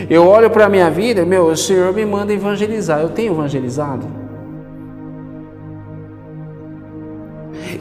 Eu 0.08 0.26
olho 0.26 0.48
para 0.50 0.66
a 0.66 0.68
minha 0.68 0.90
vida, 0.90 1.24
meu, 1.26 1.46
o 1.46 1.56
Senhor 1.56 1.92
me 1.92 2.06
manda 2.06 2.32
evangelizar, 2.32 3.00
eu 3.00 3.10
tenho 3.10 3.32
evangelizado. 3.32 4.21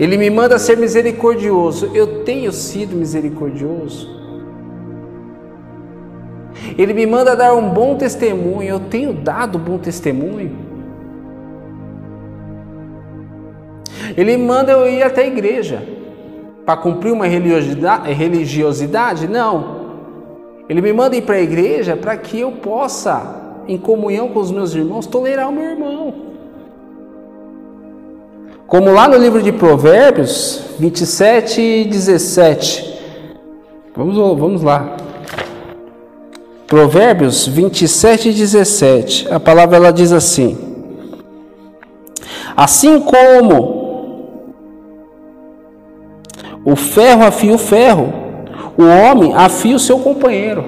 Ele 0.01 0.17
me 0.17 0.31
manda 0.31 0.57
ser 0.57 0.77
misericordioso. 0.77 1.91
Eu 1.93 2.23
tenho 2.23 2.51
sido 2.51 2.95
misericordioso. 2.95 4.09
Ele 6.75 6.91
me 6.91 7.05
manda 7.05 7.35
dar 7.35 7.53
um 7.53 7.69
bom 7.69 7.95
testemunho. 7.95 8.67
Eu 8.67 8.79
tenho 8.79 9.13
dado 9.13 9.59
bom 9.59 9.77
testemunho. 9.77 10.57
Ele 14.17 14.35
manda 14.37 14.71
eu 14.71 14.89
ir 14.89 15.03
até 15.03 15.21
a 15.21 15.27
igreja 15.27 15.87
para 16.65 16.77
cumprir 16.77 17.13
uma 17.13 17.27
religiosidade? 17.27 19.27
Não. 19.27 19.81
Ele 20.67 20.81
me 20.81 20.91
manda 20.91 21.15
ir 21.15 21.21
para 21.21 21.35
a 21.35 21.41
igreja 21.41 21.95
para 21.95 22.17
que 22.17 22.39
eu 22.39 22.53
possa, 22.53 23.61
em 23.67 23.77
comunhão 23.77 24.29
com 24.29 24.39
os 24.39 24.51
meus 24.51 24.73
irmãos, 24.73 25.05
tolerar 25.05 25.47
o 25.47 25.51
meu 25.51 25.63
irmão. 25.63 26.30
Como 28.71 28.89
lá 28.89 29.05
no 29.05 29.17
livro 29.17 29.43
de 29.43 29.51
Provérbios 29.51 30.63
27 30.79 31.59
e 31.59 31.83
17. 31.83 33.01
Vamos, 33.93 34.15
vamos 34.15 34.63
lá. 34.63 34.95
Provérbios 36.67 37.45
27 37.45 38.29
e 38.29 38.31
17. 38.31 39.27
A 39.29 39.41
palavra 39.41 39.75
ela 39.75 39.91
diz 39.91 40.13
assim: 40.13 40.57
Assim 42.55 43.01
como 43.01 44.31
o 46.63 46.73
ferro 46.77 47.25
afia 47.25 47.53
o 47.53 47.57
ferro, 47.57 48.13
o 48.77 48.83
homem 48.83 49.33
afia 49.35 49.75
o 49.75 49.79
seu 49.79 49.99
companheiro. 49.99 50.63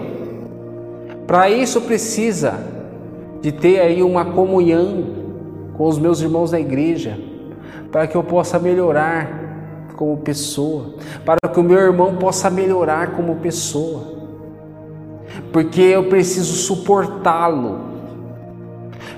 Para 1.26 1.50
isso 1.50 1.80
precisa 1.80 2.56
de 3.42 3.54
ter 3.54 3.80
aí 3.80 4.04
uma 4.04 4.26
comunhão 4.26 5.06
com 5.78 5.88
os 5.88 5.98
meus 5.98 6.20
irmãos 6.20 6.52
da 6.52 6.60
igreja, 6.60 7.32
para 7.94 8.06
que 8.08 8.18
eu 8.18 8.24
possa 8.24 8.60
melhorar 8.60 9.94
como 9.96 10.18
pessoa, 10.18 10.96
para 11.24 11.40
que 11.48 11.60
o 11.60 11.64
meu 11.64 11.80
irmão 11.80 12.18
possa 12.18 12.50
melhorar 12.50 13.12
como 13.12 13.38
pessoa 13.38 14.14
porque 15.54 15.82
eu 15.82 16.10
preciso 16.10 16.54
suportá-lo, 16.54 17.80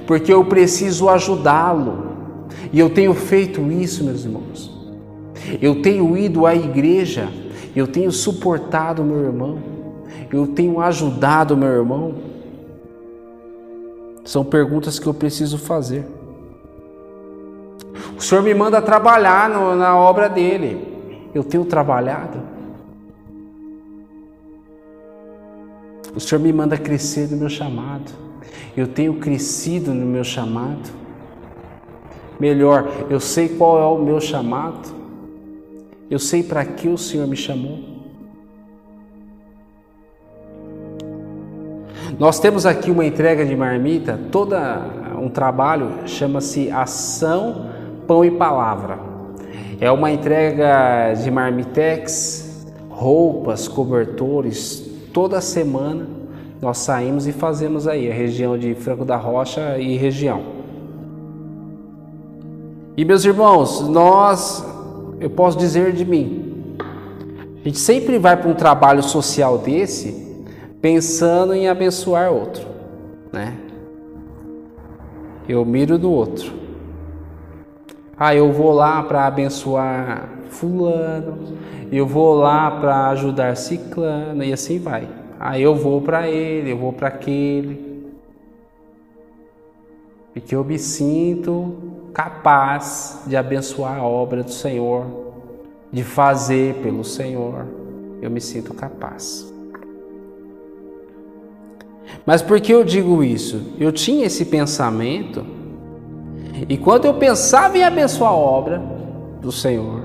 porque 0.06 0.34
eu 0.34 0.44
preciso 0.44 1.10
ajudá-lo. 1.10 2.06
E 2.74 2.80
eu 2.80 2.90
tenho 2.90 3.14
feito 3.14 3.72
isso, 3.72 4.04
meus 4.04 4.26
irmãos. 4.26 4.72
Eu 5.62 5.82
tenho 5.82 6.18
ido 6.18 6.46
à 6.46 6.54
igreja, 6.54 7.30
eu 7.74 7.88
tenho 7.88 8.12
suportado 8.12 9.04
meu 9.04 9.24
irmão, 9.24 9.60
eu 10.32 10.48
tenho 10.48 10.82
ajudado 10.82 11.56
meu 11.56 11.70
irmão. 11.70 12.16
São 14.26 14.44
perguntas 14.44 15.00
que 15.00 15.08
eu 15.08 15.14
preciso 15.14 15.58
fazer. 15.58 16.06
O 18.18 18.22
Senhor 18.22 18.42
me 18.42 18.54
manda 18.54 18.82
trabalhar 18.82 19.50
no, 19.50 19.76
na 19.76 19.96
obra 19.96 20.30
dele. 20.30 21.30
Eu 21.34 21.44
tenho 21.44 21.66
trabalhado. 21.66 22.40
O 26.16 26.20
Senhor 26.20 26.42
me 26.42 26.54
manda 26.54 26.78
crescer 26.78 27.30
no 27.30 27.38
meu 27.38 27.50
chamado. 27.50 28.12
Eu 28.76 28.88
tenho 28.88 29.16
crescido 29.16 29.94
no 29.94 30.06
meu 30.06 30.24
chamado. 30.24 30.90
Melhor, 32.40 32.88
eu 33.10 33.20
sei 33.20 33.50
qual 33.50 33.80
é 33.80 33.86
o 33.86 34.02
meu 34.02 34.22
chamado. 34.22 34.96
Eu 36.10 36.20
sei 36.20 36.42
para 36.42 36.64
que 36.64 36.88
o 36.88 36.98
Senhor 36.98 37.28
me 37.28 37.36
chamou. 37.36 37.96
Nós 42.18 42.40
temos 42.40 42.66
aqui 42.66 42.90
uma 42.90 43.06
entrega 43.06 43.46
de 43.46 43.56
marmita, 43.58 44.18
toda 44.32 44.86
um 45.20 45.28
trabalho 45.28 46.08
chama-se 46.08 46.72
Ação 46.72 47.75
Pão 48.08 48.24
e 48.24 48.32
Palavra. 48.32 49.00
É 49.80 49.92
uma 49.92 50.12
entrega 50.12 51.14
de 51.14 51.30
marmitex, 51.30 52.66
roupas, 52.90 53.68
cobertores, 53.68 54.90
toda 55.14 55.42
semana 55.42 56.08
nós 56.62 56.78
saímos 56.78 57.28
e 57.28 57.32
fazemos 57.32 57.88
aí 57.88 58.10
a 58.10 58.14
região 58.14 58.58
de 58.58 58.74
Franco 58.74 59.04
da 59.04 59.18
Rocha 59.18 59.78
e 59.78 59.98
região. 59.98 60.42
E 62.98 63.04
meus 63.04 63.26
irmãos, 63.26 63.88
nós, 63.90 64.66
eu 65.20 65.30
posso 65.30 65.58
dizer 65.58 65.92
de 65.92 66.06
mim, 66.06 66.78
a 67.62 67.68
gente 67.68 67.78
sempre 67.78 68.18
vai 68.18 68.38
para 68.38 68.50
um 68.50 68.54
trabalho 68.54 69.04
social 69.04 69.58
desse 69.58 70.26
pensando 70.82 71.54
em 71.54 71.68
abençoar 71.68 72.32
outro, 72.32 72.66
né? 73.34 73.58
Eu 75.48 75.66
miro 75.66 75.98
no 75.98 76.10
outro. 76.10 76.65
Ah, 78.18 78.34
eu 78.34 78.52
vou 78.52 78.72
lá 78.72 79.04
para 79.04 79.26
abençoar 79.26 80.30
fulano, 80.50 81.58
eu 81.92 82.08
vou 82.08 82.34
lá 82.36 82.72
para 82.72 83.10
ajudar 83.10 83.58
ciclano 83.58 84.44
e 84.44 84.54
assim 84.54 84.80
vai. 84.80 85.08
Aí 85.40 85.62
eu 85.62 85.76
vou 85.76 86.02
para 86.02 86.30
ele, 86.30 86.72
eu 86.72 86.78
vou 86.78 86.94
para 86.94 87.10
aquele. 87.10 88.06
Porque 90.34 90.56
eu 90.56 90.64
me 90.64 90.80
sinto 90.80 91.76
capaz 92.14 93.22
de 93.28 93.36
abençoar 93.36 94.00
a 94.00 94.04
obra 94.04 94.44
do 94.44 94.52
Senhor, 94.52 95.06
de 95.92 96.04
fazer 96.04 96.76
pelo 96.76 97.04
Senhor. 97.04 97.66
Eu 98.22 98.32
me 98.32 98.40
sinto 98.40 98.74
capaz. 98.74 99.54
Mas 102.26 102.42
por 102.42 102.60
que 102.62 102.74
eu 102.74 102.84
digo 102.84 103.24
isso? 103.24 103.74
Eu 103.80 103.92
tinha 103.92 104.26
esse 104.26 104.46
pensamento, 104.46 105.46
e 106.70 106.78
quando 106.78 107.06
eu 107.06 107.14
pensava 107.16 107.78
em 107.78 107.84
abençoar 107.84 108.32
a 108.32 108.36
obra 108.36 108.82
do 109.42 109.52
Senhor, 109.52 110.04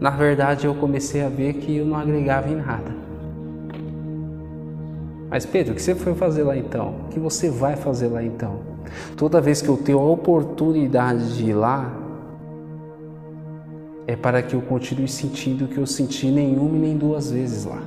na 0.00 0.10
verdade 0.10 0.66
eu 0.66 0.74
comecei 0.74 1.22
a 1.22 1.28
ver 1.28 1.54
que 1.54 1.76
eu 1.76 1.86
não 1.86 1.96
agregava 1.96 2.48
em 2.48 2.56
nada. 2.56 2.98
Mas 5.30 5.44
Pedro, 5.44 5.72
o 5.72 5.76
que 5.76 5.82
você 5.82 5.94
foi 5.94 6.14
fazer 6.14 6.42
lá 6.42 6.56
então? 6.56 6.94
O 7.06 7.08
que 7.10 7.20
você 7.20 7.50
vai 7.50 7.76
fazer 7.76 8.08
lá 8.08 8.22
então? 8.22 8.60
Toda 9.16 9.40
vez 9.40 9.60
que 9.60 9.68
eu 9.68 9.76
tenho 9.76 9.98
a 9.98 10.10
oportunidade 10.10 11.36
de 11.36 11.50
ir 11.50 11.54
lá, 11.54 11.92
é 14.06 14.16
para 14.16 14.40
que 14.42 14.54
eu 14.54 14.62
continue 14.62 15.06
sentindo 15.06 15.66
o 15.66 15.68
que 15.68 15.76
eu 15.76 15.86
senti 15.86 16.30
nenhuma 16.30 16.76
e 16.76 16.80
nem 16.80 16.96
duas 16.96 17.30
vezes 17.30 17.66
lá. 17.66 17.82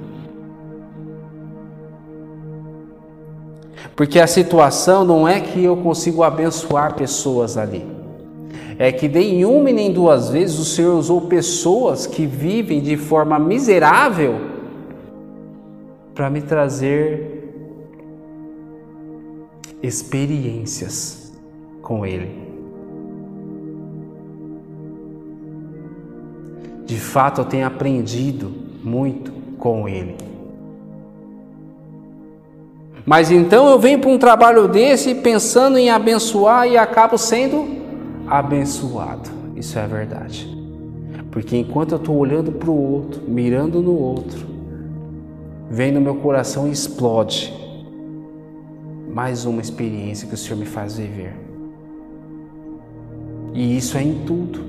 Porque 3.95 4.19
a 4.19 4.27
situação 4.27 5.03
não 5.03 5.27
é 5.27 5.39
que 5.39 5.63
eu 5.63 5.77
consigo 5.77 6.23
abençoar 6.23 6.95
pessoas 6.95 7.57
ali 7.57 8.01
é 8.83 8.91
que 8.91 9.07
nem 9.07 9.45
uma 9.45 9.69
e 9.69 9.73
nem 9.73 9.93
duas 9.93 10.29
vezes 10.29 10.57
o 10.57 10.65
Senhor 10.65 10.97
usou 10.97 11.21
pessoas 11.21 12.07
que 12.07 12.25
vivem 12.25 12.81
de 12.81 12.97
forma 12.97 13.37
miserável 13.37 14.41
para 16.15 16.31
me 16.31 16.41
trazer 16.41 17.53
experiências 19.83 21.31
com 21.83 22.03
Ele. 22.03 22.41
De 26.87 26.99
fato, 26.99 27.41
eu 27.41 27.45
tenho 27.45 27.67
aprendido 27.67 28.51
muito 28.83 29.31
com 29.59 29.87
Ele. 29.87 30.30
Mas 33.05 33.31
então 33.31 33.67
eu 33.69 33.79
venho 33.79 33.99
para 33.99 34.09
um 34.09 34.17
trabalho 34.17 34.67
desse 34.67 35.15
pensando 35.15 35.77
em 35.77 35.89
abençoar 35.89 36.67
e 36.67 36.77
acabo 36.77 37.17
sendo 37.17 37.67
abençoado. 38.27 39.29
Isso 39.55 39.77
é 39.77 39.87
verdade. 39.87 40.49
Porque 41.31 41.57
enquanto 41.57 41.93
eu 41.93 41.97
estou 41.97 42.17
olhando 42.17 42.51
para 42.51 42.69
o 42.69 42.93
outro, 42.93 43.21
mirando 43.27 43.81
no 43.81 43.97
outro, 43.97 44.45
vem 45.69 45.91
no 45.91 46.01
meu 46.01 46.15
coração 46.15 46.67
e 46.67 46.71
explode 46.71 47.53
mais 49.09 49.45
uma 49.45 49.61
experiência 49.61 50.27
que 50.27 50.33
o 50.33 50.37
Senhor 50.37 50.57
me 50.57 50.65
faz 50.65 50.97
viver. 50.97 51.33
E 53.53 53.77
isso 53.77 53.97
é 53.97 54.03
em 54.03 54.23
tudo. 54.25 54.59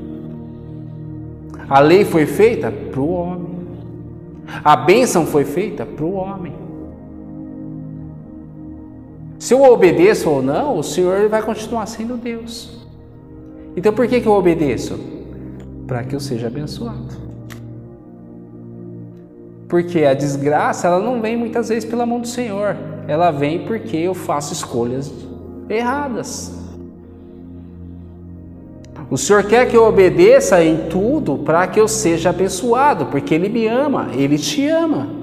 A 1.68 1.80
lei 1.80 2.04
foi 2.04 2.26
feita 2.26 2.70
para 2.70 3.00
o 3.00 3.12
homem. 3.12 3.52
A 4.64 4.76
bênção 4.76 5.24
foi 5.24 5.44
feita 5.44 5.86
para 5.86 6.04
o 6.04 6.14
homem. 6.14 6.61
Se 9.42 9.54
eu 9.54 9.62
obedeço 9.64 10.30
ou 10.30 10.40
não, 10.40 10.78
o 10.78 10.84
Senhor 10.84 11.28
vai 11.28 11.42
continuar 11.42 11.84
sendo 11.86 12.16
Deus. 12.16 12.86
Então 13.76 13.92
por 13.92 14.06
que, 14.06 14.20
que 14.20 14.28
eu 14.28 14.34
obedeço? 14.34 14.96
Para 15.84 16.04
que 16.04 16.14
eu 16.14 16.20
seja 16.20 16.46
abençoado. 16.46 17.08
Porque 19.68 20.04
a 20.04 20.14
desgraça 20.14 20.86
ela 20.86 21.00
não 21.00 21.20
vem 21.20 21.36
muitas 21.36 21.70
vezes 21.70 21.84
pela 21.84 22.06
mão 22.06 22.20
do 22.20 22.28
Senhor, 22.28 22.76
ela 23.08 23.32
vem 23.32 23.66
porque 23.66 23.96
eu 23.96 24.14
faço 24.14 24.52
escolhas 24.52 25.12
erradas. 25.68 26.56
O 29.10 29.18
Senhor 29.18 29.42
quer 29.42 29.68
que 29.68 29.76
eu 29.76 29.82
obedeça 29.82 30.62
em 30.62 30.88
tudo 30.88 31.38
para 31.38 31.66
que 31.66 31.80
eu 31.80 31.88
seja 31.88 32.30
abençoado, 32.30 33.06
porque 33.06 33.34
Ele 33.34 33.48
me 33.48 33.66
ama, 33.66 34.10
Ele 34.14 34.38
te 34.38 34.68
ama. 34.68 35.21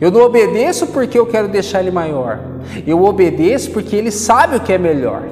Eu 0.00 0.10
não 0.10 0.20
obedeço 0.20 0.88
porque 0.88 1.18
eu 1.18 1.26
quero 1.26 1.48
deixar 1.48 1.80
ele 1.80 1.90
maior. 1.90 2.38
Eu 2.86 3.02
obedeço 3.02 3.70
porque 3.70 3.96
ele 3.96 4.10
sabe 4.10 4.56
o 4.56 4.60
que 4.60 4.72
é 4.72 4.78
melhor. 4.78 5.22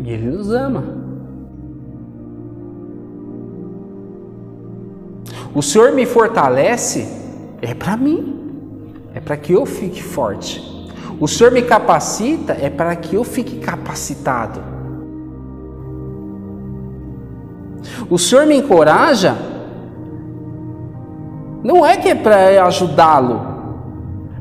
E 0.00 0.10
ele 0.10 0.26
nos 0.26 0.50
ama. 0.50 0.84
O 5.54 5.62
Senhor 5.62 5.92
me 5.92 6.04
fortalece 6.04 7.08
é 7.62 7.72
para 7.72 7.96
mim. 7.96 8.34
É 9.14 9.20
para 9.20 9.36
que 9.36 9.52
eu 9.52 9.64
fique 9.64 10.02
forte. 10.02 10.62
O 11.18 11.26
Senhor 11.26 11.50
me 11.50 11.62
capacita 11.62 12.56
é 12.60 12.68
para 12.68 12.94
que 12.94 13.14
eu 13.16 13.24
fique 13.24 13.58
capacitado. 13.58 14.60
O 18.10 18.18
Senhor 18.18 18.46
me 18.46 18.56
encoraja, 18.56 19.36
não 21.66 21.84
é 21.84 21.96
que 21.96 22.08
é 22.08 22.14
para 22.14 22.64
ajudá-lo, 22.64 23.40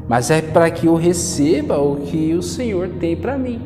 mas 0.08 0.30
é 0.30 0.44
para 0.44 0.70
que 0.70 0.86
eu 0.86 0.94
receba 0.94 1.80
o 1.80 1.96
que 1.96 2.36
o 2.36 2.44
Senhor 2.44 2.88
tem 3.00 3.18
para 3.18 3.36
mim. 3.36 3.60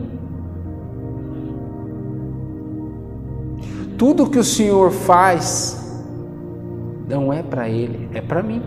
Tudo 3.97 4.29
que 4.29 4.39
o 4.39 4.43
Senhor 4.45 4.91
faz 4.91 6.01
não 7.05 7.33
é 7.33 7.43
para 7.43 7.67
Ele, 7.67 8.07
é 8.13 8.21
para 8.21 8.41
mim. 8.41 8.61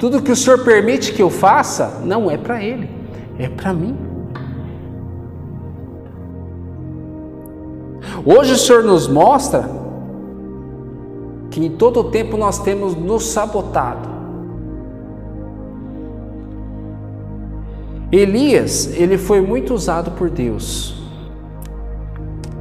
Tudo 0.00 0.20
que 0.20 0.32
o 0.32 0.36
Senhor 0.36 0.64
permite 0.64 1.12
que 1.12 1.22
eu 1.22 1.30
faça 1.30 2.00
não 2.04 2.28
é 2.28 2.36
para 2.36 2.60
Ele, 2.60 2.90
é 3.38 3.48
para 3.48 3.72
mim. 3.72 3.96
Hoje 8.26 8.54
o 8.54 8.58
Senhor 8.58 8.82
nos 8.82 9.06
mostra 9.06 9.81
que 11.52 11.64
em 11.64 11.70
todo 11.70 12.00
o 12.00 12.04
tempo 12.04 12.38
nós 12.38 12.58
temos 12.58 12.96
nos 12.96 13.26
sabotado. 13.26 14.08
Elias, 18.10 18.90
ele 18.96 19.18
foi 19.18 19.40
muito 19.42 19.74
usado 19.74 20.12
por 20.12 20.30
Deus. 20.30 20.96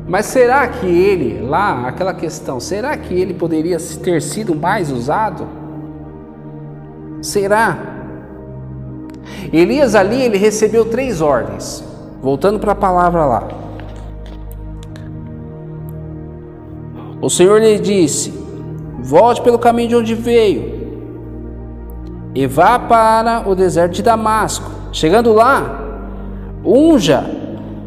Mas 0.07 0.25
será 0.25 0.67
que 0.67 0.85
ele, 0.85 1.41
lá, 1.41 1.87
aquela 1.87 2.13
questão, 2.13 2.59
será 2.59 2.97
que 2.97 3.13
ele 3.13 3.33
poderia 3.33 3.77
ter 4.03 4.21
sido 4.21 4.53
mais 4.53 4.91
usado? 4.91 5.47
Será? 7.21 7.77
Elias 9.53 9.95
ali, 9.95 10.21
ele 10.21 10.37
recebeu 10.37 10.83
três 10.83 11.21
ordens. 11.21 11.81
Voltando 12.21 12.59
para 12.59 12.73
a 12.73 12.75
palavra 12.75 13.25
lá. 13.25 13.47
O 17.21 17.29
Senhor 17.29 17.61
lhe 17.61 17.79
disse: 17.79 18.40
Volte 19.01 19.41
pelo 19.41 19.57
caminho 19.57 19.89
de 19.89 19.95
onde 19.95 20.15
veio 20.15 20.81
e 22.33 22.47
vá 22.47 22.79
para 22.79 23.47
o 23.47 23.55
deserto 23.55 23.93
de 23.93 24.03
Damasco. 24.03 24.69
Chegando 24.91 25.33
lá, 25.33 25.79
unja, 26.63 27.23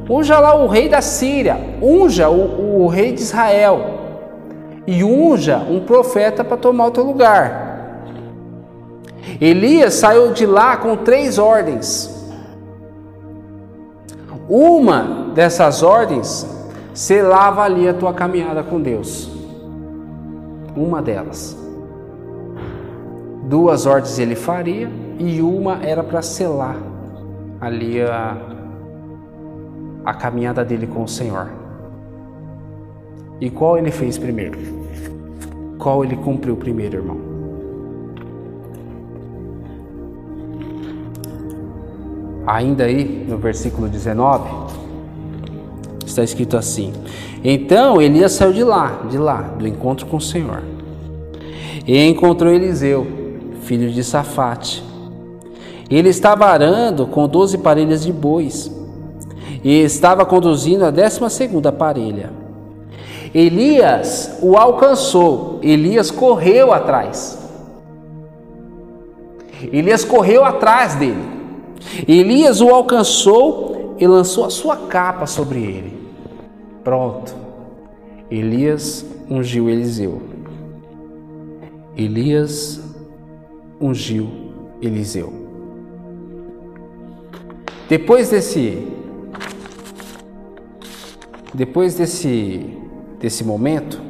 unja 0.08 0.38
lá 0.38 0.54
o 0.56 0.66
rei 0.66 0.88
da 0.88 1.00
Síria, 1.00 1.58
unja 1.80 2.28
o, 2.28 2.82
o 2.82 2.88
rei 2.88 3.12
de 3.12 3.22
Israel 3.22 3.80
e 4.86 5.02
unja 5.02 5.58
um 5.58 5.80
profeta 5.80 6.44
para 6.44 6.56
tomar 6.56 6.86
o 6.86 6.90
teu 6.90 7.04
lugar. 7.04 7.62
Elias 9.40 9.94
saiu 9.94 10.32
de 10.32 10.44
lá 10.44 10.76
com 10.76 10.96
três 10.96 11.38
ordens. 11.38 12.12
Uma 14.48 15.30
dessas 15.34 15.82
ordens 15.82 16.46
selava 16.92 17.62
ali 17.62 17.88
a 17.88 17.94
tua 17.94 18.12
caminhada 18.12 18.62
com 18.62 18.80
Deus 18.80 19.33
uma 20.76 21.00
delas. 21.00 21.56
Duas 23.48 23.86
ordens 23.86 24.18
ele 24.18 24.34
faria 24.34 24.90
e 25.18 25.40
uma 25.40 25.82
era 25.82 26.02
para 26.02 26.22
selar 26.22 26.76
ali 27.60 28.02
a, 28.02 28.36
a 30.04 30.14
caminhada 30.14 30.64
dele 30.64 30.86
com 30.86 31.04
o 31.04 31.08
Senhor. 31.08 31.50
E 33.40 33.50
qual 33.50 33.76
ele 33.76 33.90
fez 33.90 34.16
primeiro? 34.18 34.58
Qual 35.78 36.04
ele 36.04 36.16
cumpriu 36.16 36.56
primeiro, 36.56 36.96
irmão? 36.96 37.34
Ainda 42.46 42.84
aí 42.84 43.24
no 43.28 43.38
versículo 43.38 43.88
19, 43.88 44.83
está 46.14 46.22
escrito 46.22 46.56
assim: 46.56 46.92
então 47.42 48.00
Elias 48.00 48.32
saiu 48.32 48.52
de 48.52 48.64
lá, 48.64 49.02
de 49.10 49.18
lá, 49.18 49.42
do 49.58 49.66
encontro 49.66 50.06
com 50.06 50.16
o 50.16 50.20
Senhor. 50.20 50.62
E 51.86 51.98
encontrou 52.06 52.52
Eliseu, 52.52 53.06
filho 53.62 53.90
de 53.90 54.02
Safate. 54.02 54.82
Ele 55.90 56.08
estava 56.08 56.46
arando 56.46 57.06
com 57.06 57.28
doze 57.28 57.58
parelhas 57.58 58.02
de 58.02 58.12
bois 58.12 58.70
e 59.62 59.82
estava 59.82 60.24
conduzindo 60.24 60.84
a 60.84 60.90
décima 60.90 61.28
segunda 61.28 61.70
parelha. 61.70 62.30
Elias 63.34 64.38
o 64.40 64.56
alcançou, 64.56 65.58
Elias 65.62 66.10
correu 66.10 66.72
atrás. 66.72 67.38
Elias 69.72 70.04
correu 70.04 70.44
atrás 70.44 70.94
dele. 70.94 71.22
Elias 72.08 72.60
o 72.60 72.68
alcançou 72.68 73.94
e 73.98 74.06
lançou 74.06 74.44
a 74.44 74.50
sua 74.50 74.76
capa 74.76 75.26
sobre 75.26 75.58
ele. 75.58 75.93
Pronto. 76.84 77.34
Elias 78.30 79.04
ungiu 79.30 79.70
Eliseu. 79.70 80.20
Elias 81.96 82.80
ungiu 83.80 84.28
Eliseu. 84.82 85.32
Depois 87.88 88.28
desse 88.28 88.86
depois 91.54 91.94
desse 91.94 92.76
desse 93.18 93.44
momento, 93.44 94.00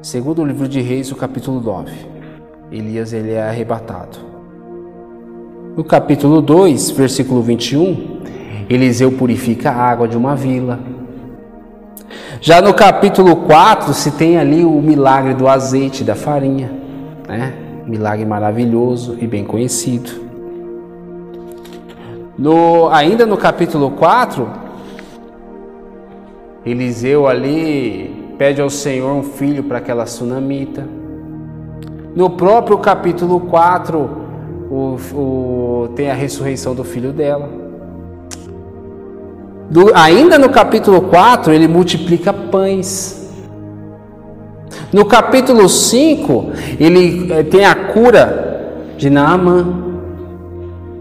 segundo 0.00 0.40
o 0.40 0.46
livro 0.46 0.66
de 0.66 0.80
Reis, 0.80 1.12
o 1.12 1.16
capítulo 1.16 1.60
9, 1.60 1.92
Elias 2.70 3.12
ele 3.12 3.32
é 3.32 3.42
arrebatado. 3.42 4.18
No 5.76 5.84
capítulo 5.84 6.40
2, 6.40 6.90
versículo 6.92 7.42
21, 7.42 8.22
Eliseu 8.74 9.12
purifica 9.12 9.70
a 9.70 9.74
água 9.74 10.08
de 10.08 10.16
uma 10.16 10.34
vila. 10.34 10.78
Já 12.40 12.60
no 12.60 12.74
capítulo 12.74 13.36
4 13.36 13.92
se 13.94 14.12
tem 14.12 14.38
ali 14.38 14.64
o 14.64 14.80
milagre 14.80 15.34
do 15.34 15.46
azeite 15.46 16.02
da 16.02 16.14
farinha, 16.14 16.72
né? 17.28 17.54
Milagre 17.86 18.24
maravilhoso 18.24 19.16
e 19.20 19.26
bem 19.26 19.44
conhecido. 19.44 20.10
No, 22.38 22.88
ainda 22.88 23.26
no 23.26 23.36
capítulo 23.36 23.90
4, 23.90 24.48
Eliseu 26.64 27.28
ali 27.28 28.34
pede 28.38 28.60
ao 28.60 28.70
Senhor 28.70 29.12
um 29.12 29.22
filho 29.22 29.64
para 29.64 29.78
aquela 29.78 30.06
sunamita. 30.06 30.86
No 32.14 32.30
próprio 32.30 32.78
capítulo 32.78 33.40
4, 33.40 34.10
o, 34.70 34.96
o, 35.14 35.88
tem 35.94 36.10
a 36.10 36.14
ressurreição 36.14 36.74
do 36.74 36.82
filho 36.82 37.12
dela. 37.12 37.61
Do, 39.72 39.90
ainda 39.94 40.38
no 40.38 40.50
capítulo 40.50 41.00
4, 41.00 41.50
ele 41.50 41.66
multiplica 41.66 42.30
pães. 42.30 43.26
No 44.92 45.06
capítulo 45.06 45.66
5, 45.66 46.50
ele 46.78 47.32
eh, 47.32 47.42
tem 47.42 47.64
a 47.64 47.74
cura 47.74 48.84
de 48.98 49.08
Naaman, 49.08 49.66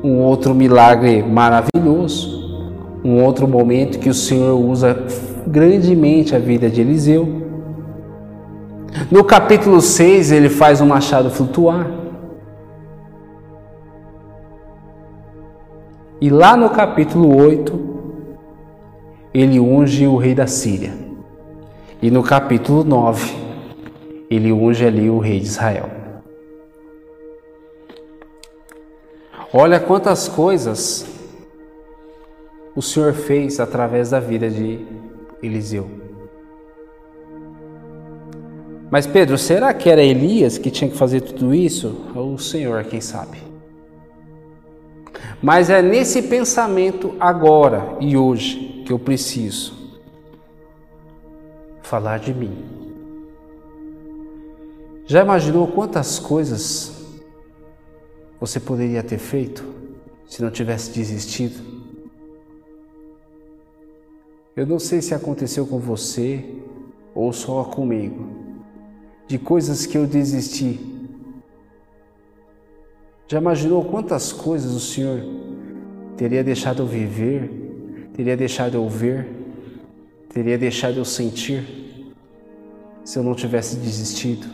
um 0.02 0.20
outro 0.20 0.56
milagre 0.56 1.22
maravilhoso, 1.22 2.72
um 3.04 3.22
outro 3.22 3.46
momento 3.46 4.00
que 4.00 4.10
o 4.10 4.14
Senhor 4.14 4.58
usa 4.58 4.98
grandemente 5.46 6.34
a 6.34 6.40
vida 6.40 6.70
de 6.70 6.80
Eliseu. 6.80 7.42
No 9.12 9.26
capítulo 9.26 9.82
6, 9.82 10.32
ele 10.32 10.48
faz 10.48 10.80
um 10.80 10.86
machado 10.86 11.30
flutuar. 11.30 11.92
E 16.22 16.30
lá 16.30 16.56
no 16.56 16.70
capítulo 16.70 17.36
8, 17.36 17.91
ele 19.34 19.60
unge 19.60 20.06
o 20.06 20.18
rei 20.18 20.36
da 20.36 20.48
Síria. 20.48 20.94
E 22.02 22.12
no 22.12 22.22
capítulo 22.24 22.84
9, 22.84 23.34
ele 24.30 24.52
unge 24.52 24.86
ali 24.86 25.10
o 25.10 25.20
rei 25.20 25.40
de 25.40 25.46
Israel. 25.46 25.90
Olha 29.54 29.80
quantas 29.80 30.28
coisas 30.28 31.06
o 32.76 32.82
Senhor 32.82 33.14
fez 33.14 33.60
através 33.60 34.10
da 34.10 34.20
vida 34.20 34.50
de 34.50 34.80
Eliseu. 35.44 35.90
Mas 38.90 39.08
Pedro, 39.08 39.38
será 39.38 39.74
que 39.74 39.90
era 39.90 40.04
Elias 40.04 40.58
que 40.58 40.70
tinha 40.70 40.90
que 40.90 40.98
fazer 40.98 41.22
tudo 41.22 41.54
isso? 41.54 42.08
Ou 42.14 42.34
o 42.34 42.40
Senhor, 42.40 42.84
quem 42.84 43.00
sabe? 43.00 43.38
Mas 45.42 45.70
é 45.70 45.82
nesse 45.82 46.24
pensamento 46.24 47.16
agora 47.20 47.96
e 48.00 48.18
hoje 48.18 48.71
que 48.92 48.94
eu 48.94 49.00
preciso 49.00 49.72
falar 51.82 52.20
de 52.20 52.34
mim. 52.34 52.58
Já 55.06 55.22
imaginou 55.22 55.66
quantas 55.66 56.20
coisas 56.20 56.92
você 58.38 58.60
poderia 58.60 59.02
ter 59.02 59.18
feito 59.18 59.64
se 60.28 60.44
não 60.44 60.52
tivesse 60.52 60.92
desistido? 60.92 61.64
Eu 64.58 64.68
não 64.68 64.78
sei 64.78 65.02
se 65.02 65.16
aconteceu 65.16 65.66
com 65.66 65.80
você 65.80 66.44
ou 67.16 67.32
só 67.32 67.64
comigo, 67.64 68.28
de 69.26 69.40
coisas 69.40 69.86
que 69.86 69.98
eu 69.98 70.06
desisti. 70.06 70.82
Já 73.26 73.40
imaginou 73.40 73.86
quantas 73.86 74.34
coisas 74.34 74.74
o 74.74 74.82
Senhor 74.82 75.22
teria 76.18 76.44
deixado 76.44 76.86
viver 76.86 77.61
teria 78.14 78.36
deixado 78.36 78.76
eu 78.76 78.88
ver, 78.88 79.28
teria 80.30 80.58
deixado 80.58 80.98
eu 80.98 81.06
sentir. 81.06 81.82
se 83.04 83.18
eu 83.18 83.24
não 83.24 83.34
tivesse 83.34 83.78
desistido. 83.78 84.48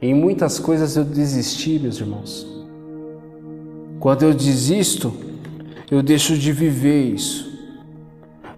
Em 0.00 0.14
muitas 0.14 0.58
coisas 0.58 0.96
eu 0.96 1.04
desisti, 1.04 1.78
meus 1.78 1.98
irmãos. 2.00 2.46
Quando 3.98 4.22
eu 4.22 4.32
desisto, 4.32 5.12
eu 5.90 6.02
deixo 6.02 6.38
de 6.38 6.52
viver 6.52 7.02
isso. 7.02 7.50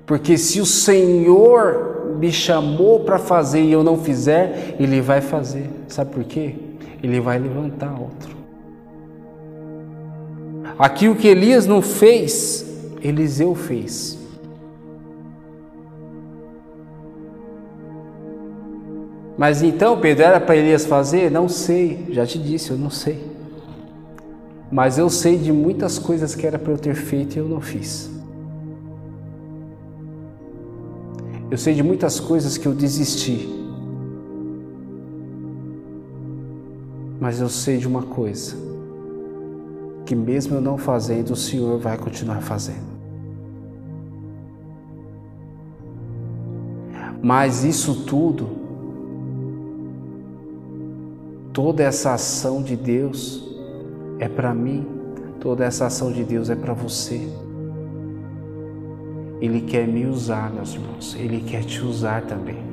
Porque 0.06 0.36
se 0.38 0.60
o 0.60 0.66
Senhor 0.66 2.16
me 2.18 2.30
chamou 2.30 3.00
para 3.00 3.18
fazer 3.18 3.62
e 3.62 3.72
eu 3.72 3.82
não 3.82 3.96
fizer, 3.96 4.76
Ele 4.78 5.00
vai 5.00 5.20
fazer. 5.20 5.68
Sabe 5.88 6.12
por 6.12 6.24
quê? 6.24 6.54
Ele 7.02 7.20
vai 7.20 7.38
levantar 7.38 7.98
outro. 7.98 8.31
Aquilo 10.78 11.14
que 11.14 11.28
Elias 11.28 11.66
não 11.66 11.82
fez, 11.82 12.66
Eliseu 13.02 13.54
fez. 13.54 14.18
Mas 19.36 19.62
então, 19.62 19.98
Pedro, 19.98 20.24
era 20.24 20.40
para 20.40 20.56
Elias 20.56 20.84
fazer? 20.84 21.30
Não 21.30 21.48
sei, 21.48 22.06
já 22.10 22.26
te 22.26 22.38
disse, 22.38 22.70
eu 22.70 22.78
não 22.78 22.90
sei. 22.90 23.32
Mas 24.70 24.98
eu 24.98 25.10
sei 25.10 25.36
de 25.36 25.52
muitas 25.52 25.98
coisas 25.98 26.34
que 26.34 26.46
era 26.46 26.58
para 26.58 26.72
eu 26.72 26.78
ter 26.78 26.94
feito 26.94 27.36
e 27.36 27.38
eu 27.38 27.48
não 27.48 27.60
fiz. 27.60 28.10
Eu 31.50 31.58
sei 31.58 31.74
de 31.74 31.82
muitas 31.82 32.18
coisas 32.18 32.56
que 32.56 32.66
eu 32.66 32.72
desisti. 32.72 33.46
Mas 37.20 37.40
eu 37.40 37.48
sei 37.50 37.76
de 37.76 37.86
uma 37.86 38.02
coisa: 38.02 38.56
que 40.12 40.16
mesmo 40.16 40.56
eu 40.56 40.60
não 40.60 40.76
fazendo, 40.76 41.30
o 41.30 41.36
Senhor 41.36 41.78
vai 41.78 41.96
continuar 41.96 42.42
fazendo. 42.42 42.92
Mas 47.22 47.64
isso 47.64 48.04
tudo, 48.04 48.46
toda 51.50 51.82
essa 51.82 52.12
ação 52.12 52.62
de 52.62 52.76
Deus 52.76 53.56
é 54.18 54.28
para 54.28 54.52
mim, 54.52 54.86
toda 55.40 55.64
essa 55.64 55.86
ação 55.86 56.12
de 56.12 56.24
Deus 56.24 56.50
é 56.50 56.54
para 56.54 56.74
você. 56.74 57.26
Ele 59.40 59.62
quer 59.62 59.88
me 59.88 60.04
usar, 60.04 60.52
meus 60.52 60.74
irmãos, 60.74 61.16
Ele 61.18 61.40
quer 61.40 61.64
te 61.64 61.80
usar 61.80 62.20
também. 62.26 62.71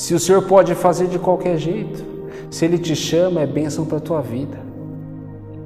Se 0.00 0.14
o 0.14 0.18
Senhor 0.18 0.40
pode 0.40 0.74
fazer 0.74 1.08
de 1.08 1.18
qualquer 1.18 1.58
jeito, 1.58 2.02
se 2.50 2.64
Ele 2.64 2.78
te 2.78 2.96
chama, 2.96 3.42
é 3.42 3.46
bênção 3.46 3.84
para 3.84 3.98
a 3.98 4.00
tua 4.00 4.22
vida. 4.22 4.58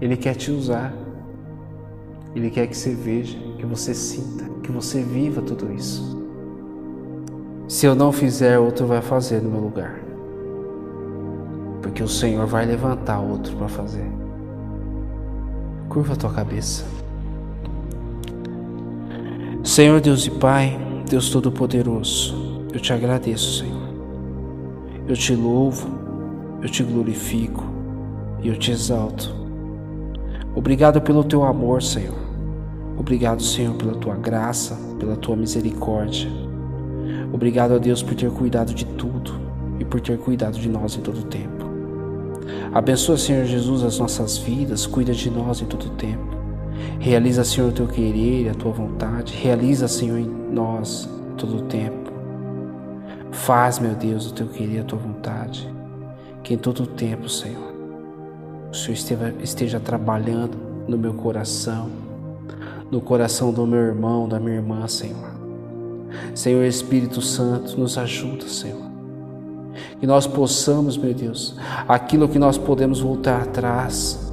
Ele 0.00 0.16
quer 0.16 0.34
te 0.34 0.50
usar. 0.50 0.92
Ele 2.34 2.50
quer 2.50 2.66
que 2.66 2.76
você 2.76 2.92
veja, 2.92 3.38
que 3.56 3.64
você 3.64 3.94
sinta, 3.94 4.44
que 4.60 4.72
você 4.72 5.02
viva 5.02 5.40
tudo 5.40 5.72
isso. 5.72 6.20
Se 7.68 7.86
eu 7.86 7.94
não 7.94 8.10
fizer, 8.10 8.58
outro 8.58 8.88
vai 8.88 9.00
fazer 9.00 9.40
no 9.40 9.48
meu 9.48 9.60
lugar. 9.60 10.00
Porque 11.80 12.02
o 12.02 12.08
Senhor 12.08 12.44
vai 12.44 12.66
levantar 12.66 13.20
outro 13.20 13.54
para 13.56 13.68
fazer. 13.68 14.10
Curva 15.88 16.14
a 16.14 16.16
tua 16.16 16.32
cabeça. 16.32 16.84
Senhor 19.62 20.00
Deus 20.00 20.26
e 20.26 20.30
Pai, 20.32 20.76
Deus 21.08 21.30
Todo-Poderoso, 21.30 22.66
eu 22.72 22.80
te 22.80 22.92
agradeço, 22.92 23.60
Senhor. 23.60 23.83
Eu 25.06 25.14
te 25.14 25.34
louvo, 25.34 25.88
eu 26.62 26.68
te 26.68 26.82
glorifico 26.82 27.64
e 28.42 28.48
eu 28.48 28.58
te 28.58 28.70
exalto. 28.70 29.34
Obrigado 30.54 31.00
pelo 31.00 31.22
teu 31.22 31.44
amor, 31.44 31.82
Senhor. 31.82 32.24
Obrigado, 32.96 33.42
Senhor, 33.42 33.74
pela 33.74 33.94
tua 33.96 34.14
graça, 34.14 34.78
pela 34.98 35.16
tua 35.16 35.36
misericórdia. 35.36 36.30
Obrigado 37.32 37.74
a 37.74 37.78
Deus 37.78 38.02
por 38.02 38.14
ter 38.14 38.30
cuidado 38.30 38.72
de 38.72 38.86
tudo 38.86 39.32
e 39.78 39.84
por 39.84 40.00
ter 40.00 40.16
cuidado 40.16 40.58
de 40.58 40.68
nós 40.68 40.96
em 40.96 41.00
todo 41.00 41.18
o 41.18 41.24
tempo. 41.24 41.64
Abençoa, 42.72 43.18
Senhor 43.18 43.44
Jesus, 43.44 43.82
as 43.82 43.98
nossas 43.98 44.38
vidas, 44.38 44.86
cuida 44.86 45.12
de 45.12 45.30
nós 45.30 45.60
em 45.60 45.66
todo 45.66 45.86
o 45.86 45.90
tempo. 45.90 46.34
Realiza, 46.98 47.44
Senhor, 47.44 47.68
o 47.70 47.72
teu 47.72 47.86
querer, 47.86 48.48
a 48.48 48.54
tua 48.54 48.72
vontade. 48.72 49.34
Realiza, 49.34 49.86
Senhor, 49.86 50.18
em 50.18 50.30
nós 50.50 51.08
em 51.32 51.36
todo 51.36 51.56
o 51.58 51.62
tempo. 51.62 52.03
Faz, 53.34 53.78
meu 53.78 53.94
Deus, 53.94 54.30
o 54.30 54.32
teu 54.32 54.46
querer, 54.46 54.80
a 54.80 54.84
tua 54.84 54.98
vontade. 54.98 55.68
Que 56.42 56.54
em 56.54 56.56
todo 56.56 56.84
o 56.84 56.86
tempo, 56.86 57.28
Senhor, 57.28 57.74
o 58.70 58.74
Senhor 58.74 58.94
esteja, 58.94 59.34
esteja 59.42 59.80
trabalhando 59.80 60.56
no 60.86 60.96
meu 60.96 61.12
coração, 61.12 61.90
no 62.90 63.00
coração 63.00 63.52
do 63.52 63.66
meu 63.66 63.80
irmão, 63.80 64.28
da 64.28 64.38
minha 64.38 64.56
irmã, 64.56 64.86
Senhor. 64.86 65.32
Senhor 66.34 66.64
Espírito 66.64 67.20
Santo, 67.20 67.78
nos 67.78 67.98
ajuda, 67.98 68.48
Senhor. 68.48 68.84
Que 69.98 70.06
nós 70.06 70.26
possamos, 70.26 70.96
meu 70.96 71.12
Deus, 71.12 71.56
aquilo 71.88 72.28
que 72.28 72.38
nós 72.38 72.56
podemos 72.56 73.00
voltar 73.00 73.42
atrás, 73.42 74.32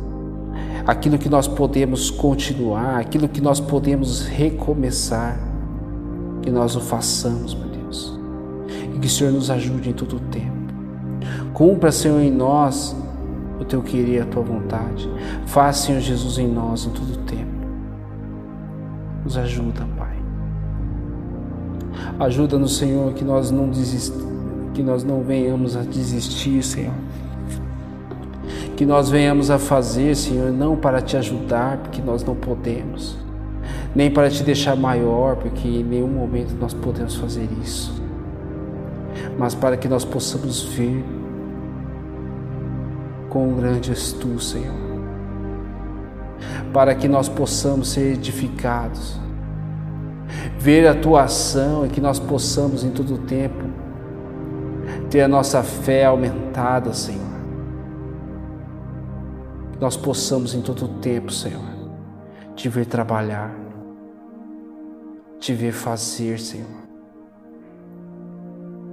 aquilo 0.85 1.17
que 1.17 1.27
nós 1.27 1.47
podemos 1.47 2.11
continuar, 2.11 2.99
aquilo 2.99 3.27
que 3.27 3.41
nós 3.41 3.59
podemos 3.59 4.21
recomeçar, 4.27 5.39
que 6.41 6.51
nós 6.51 6.75
o 6.75 6.81
façamos, 6.81 7.55
meu 7.55 7.70
que 9.01 9.07
o 9.07 9.09
Senhor 9.09 9.33
nos 9.33 9.49
ajude 9.49 9.89
em 9.89 9.93
todo 9.93 10.17
o 10.17 10.19
tempo. 10.19 10.51
Cumpra, 11.53 11.91
Senhor, 11.91 12.21
em 12.21 12.31
nós 12.31 12.95
o 13.59 13.65
teu 13.65 13.81
querer, 13.81 14.21
a 14.21 14.25
tua 14.25 14.41
vontade. 14.41 15.09
Faça, 15.45 15.87
Senhor 15.87 15.99
Jesus, 15.99 16.37
em 16.37 16.47
nós 16.47 16.85
em 16.85 16.89
todo 16.89 17.13
o 17.13 17.17
tempo. 17.17 17.51
Nos 19.23 19.37
ajuda, 19.37 19.85
Pai. 19.97 20.17
Ajuda-nos, 22.19 22.77
Senhor, 22.77 23.13
que 23.13 23.23
nós 23.23 23.51
não 23.51 23.69
desistamos, 23.69 24.31
que 24.73 24.81
nós 24.81 25.03
não 25.03 25.21
venhamos 25.21 25.75
a 25.75 25.81
desistir, 25.81 26.63
Senhor. 26.63 26.93
Que 28.75 28.85
nós 28.85 29.09
venhamos 29.09 29.51
a 29.51 29.59
fazer, 29.59 30.15
Senhor, 30.15 30.51
não 30.51 30.75
para 30.75 31.01
te 31.01 31.15
ajudar, 31.17 31.77
porque 31.77 32.01
nós 32.01 32.23
não 32.23 32.35
podemos, 32.35 33.17
nem 33.93 34.09
para 34.09 34.29
te 34.29 34.43
deixar 34.43 34.75
maior, 34.75 35.35
porque 35.35 35.67
em 35.67 35.83
nenhum 35.83 36.07
momento 36.07 36.55
nós 36.59 36.73
podemos 36.73 37.15
fazer 37.15 37.47
isso, 37.61 38.00
mas 39.41 39.55
para 39.55 39.75
que 39.75 39.87
nós 39.87 40.05
possamos 40.05 40.61
ver 40.61 41.03
quão 43.27 43.55
grande 43.55 43.89
és 43.89 44.13
tu, 44.13 44.39
Senhor, 44.39 44.75
para 46.71 46.93
que 46.93 47.07
nós 47.07 47.27
possamos 47.27 47.89
ser 47.89 48.13
edificados, 48.13 49.19
ver 50.59 50.87
a 50.87 50.93
tua 50.93 51.23
ação 51.23 51.87
e 51.87 51.89
que 51.89 51.99
nós 51.99 52.19
possamos 52.19 52.83
em 52.83 52.91
todo 52.91 53.15
o 53.15 53.17
tempo 53.17 53.63
ter 55.09 55.21
a 55.21 55.27
nossa 55.27 55.63
fé 55.63 56.05
aumentada, 56.05 56.93
Senhor. 56.93 57.19
Que 59.71 59.81
nós 59.81 59.97
possamos 59.97 60.53
em 60.53 60.61
todo 60.61 60.85
o 60.85 60.87
tempo, 60.99 61.31
Senhor, 61.31 61.65
te 62.55 62.69
ver 62.69 62.85
trabalhar, 62.85 63.51
te 65.39 65.51
ver 65.51 65.71
fazer, 65.71 66.39
Senhor. 66.39 66.80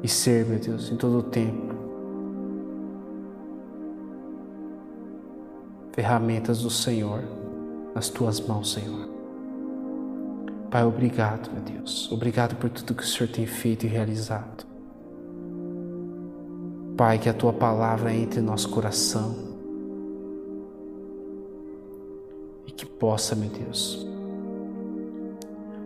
E 0.02 0.08
ser, 0.08 0.46
meu 0.46 0.58
Deus, 0.58 0.90
em 0.90 0.96
todo 0.96 1.18
o 1.18 1.22
tempo. 1.22 1.74
Ferramentas 5.92 6.62
do 6.62 6.70
Senhor 6.70 7.22
nas 7.94 8.08
tuas 8.08 8.40
mãos, 8.40 8.72
Senhor. 8.72 9.08
Pai, 10.70 10.84
obrigado, 10.84 11.50
meu 11.50 11.62
Deus. 11.62 12.11
Obrigado 12.12 12.54
por 12.56 12.70
tudo 12.70 12.94
que 12.94 13.02
o 13.02 13.06
Senhor 13.06 13.28
tem 13.28 13.46
feito 13.46 13.87
e 13.87 13.88
realizado. 13.88 14.66
Pai, 16.96 17.18
que 17.18 17.28
a 17.28 17.34
tua 17.34 17.52
palavra 17.52 18.12
entre 18.12 18.40
em 18.40 18.42
nosso 18.42 18.68
coração 18.68 19.34
e 22.66 22.70
que 22.70 22.84
possa, 22.84 23.34
meu 23.34 23.48
Deus, 23.48 24.06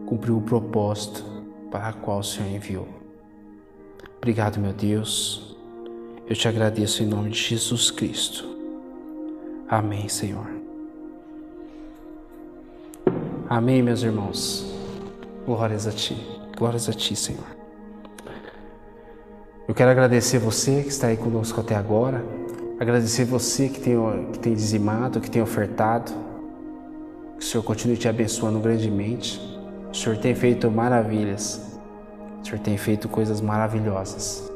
cumprir 0.06 0.32
o 0.32 0.40
propósito 0.40 1.24
para 1.70 1.96
o 1.96 2.00
qual 2.00 2.18
o 2.18 2.24
Senhor 2.24 2.48
enviou. 2.48 3.01
Obrigado, 4.22 4.60
meu 4.60 4.72
Deus. 4.72 5.56
Eu 6.28 6.36
te 6.36 6.46
agradeço 6.46 7.02
em 7.02 7.06
nome 7.06 7.30
de 7.30 7.40
Jesus 7.40 7.90
Cristo. 7.90 8.46
Amém, 9.68 10.08
Senhor. 10.08 10.46
Amém, 13.48 13.82
meus 13.82 14.00
irmãos. 14.04 14.72
Glórias 15.44 15.88
a 15.88 15.90
Ti. 15.90 16.16
Glórias 16.56 16.88
a 16.88 16.92
Ti, 16.92 17.16
Senhor. 17.16 17.44
Eu 19.66 19.74
quero 19.74 19.90
agradecer 19.90 20.38
você 20.38 20.84
que 20.84 20.90
está 20.90 21.08
aí 21.08 21.16
conosco 21.16 21.60
até 21.60 21.74
agora. 21.74 22.24
Agradecer 22.78 23.24
você 23.24 23.68
que 23.68 23.80
tem, 23.80 23.96
que 24.30 24.38
tem 24.38 24.54
dizimado, 24.54 25.20
que 25.20 25.32
tem 25.32 25.42
ofertado. 25.42 26.12
Que 27.40 27.44
o 27.44 27.48
Senhor 27.48 27.64
continue 27.64 27.96
te 27.96 28.06
abençoando 28.06 28.60
grandemente. 28.60 29.40
O 29.92 29.96
Senhor 29.96 30.16
tem 30.16 30.32
feito 30.32 30.70
maravilhas. 30.70 31.71
O 32.42 32.46
Senhor 32.46 32.58
tem 32.58 32.76
feito 32.76 33.08
coisas 33.08 33.40
maravilhosas. 33.40 34.50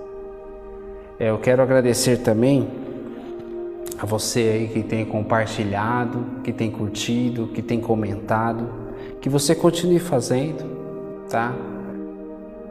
É, 1.19 1.31
eu 1.31 1.39
quero 1.39 1.63
agradecer 1.63 2.19
também 2.19 2.69
a 3.99 4.05
você 4.05 4.41
aí 4.41 4.69
que 4.69 4.83
tem 4.83 5.05
compartilhado, 5.05 6.43
que 6.43 6.53
tem 6.53 6.71
curtido, 6.71 7.47
que 7.49 7.63
tem 7.63 7.81
comentado, 7.81 8.69
que 9.21 9.29
você 9.29 9.55
continue 9.55 9.99
fazendo, 9.99 10.65
tá? 11.31 11.55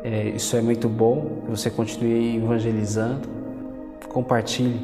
É, 0.03 0.29
isso 0.29 0.55
é 0.55 0.61
muito 0.61 0.87
bom, 0.87 1.41
que 1.45 1.49
você 1.49 1.71
continue 1.71 2.35
evangelizando, 2.35 3.27
compartilhe. 4.09 4.79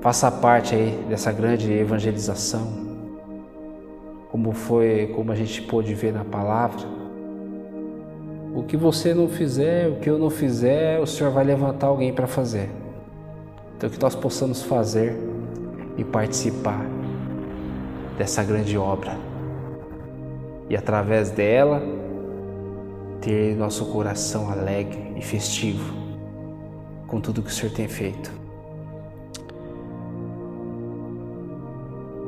Faça 0.00 0.30
parte 0.30 0.74
aí 0.74 1.04
dessa 1.08 1.30
grande 1.30 1.70
evangelização, 1.70 2.66
como 4.30 4.52
foi, 4.52 5.12
como 5.14 5.30
a 5.30 5.34
gente 5.34 5.60
pôde 5.60 5.92
ver 5.92 6.14
na 6.14 6.24
palavra. 6.24 6.99
O 8.52 8.64
que 8.64 8.76
você 8.76 9.14
não 9.14 9.28
fizer, 9.28 9.88
o 9.88 9.96
que 9.96 10.10
eu 10.10 10.18
não 10.18 10.28
fizer, 10.28 10.98
o 10.98 11.06
Senhor 11.06 11.32
vai 11.32 11.44
levantar 11.44 11.86
alguém 11.86 12.12
para 12.12 12.26
fazer. 12.26 12.68
Então, 13.76 13.88
que 13.88 14.00
nós 14.00 14.14
possamos 14.14 14.62
fazer 14.62 15.16
e 15.96 16.04
participar 16.04 16.84
dessa 18.18 18.42
grande 18.42 18.76
obra. 18.76 19.16
E 20.68 20.76
através 20.76 21.30
dela, 21.30 21.82
ter 23.20 23.56
nosso 23.56 23.86
coração 23.86 24.50
alegre 24.50 25.14
e 25.16 25.22
festivo 25.22 25.94
com 27.06 27.20
tudo 27.20 27.42
que 27.42 27.50
o 27.50 27.52
Senhor 27.52 27.72
tem 27.72 27.88
feito. 27.88 28.32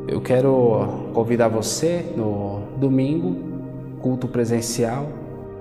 Eu 0.06 0.20
quero 0.20 1.10
convidar 1.14 1.48
você 1.48 2.12
no 2.16 2.62
domingo, 2.76 3.36
culto 4.00 4.28
presencial, 4.28 5.06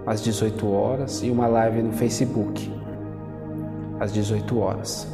às 0.05 0.21
18 0.21 0.71
horas, 0.71 1.21
e 1.23 1.29
uma 1.29 1.47
live 1.47 1.81
no 1.81 1.91
Facebook, 1.91 2.71
às 3.99 4.11
18 4.11 4.59
horas. 4.59 5.07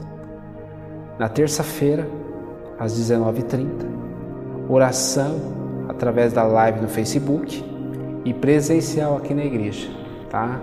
Na 1.19 1.27
terça-feira, 1.27 2.07
às 2.79 2.93
19h30, 2.93 3.67
oração 4.69 5.35
através 5.89 6.31
da 6.33 6.43
live 6.43 6.81
no 6.81 6.87
Facebook 6.87 7.63
e 8.23 8.33
presencial 8.33 9.17
aqui 9.17 9.33
na 9.33 9.43
igreja, 9.43 9.89
tá? 10.29 10.59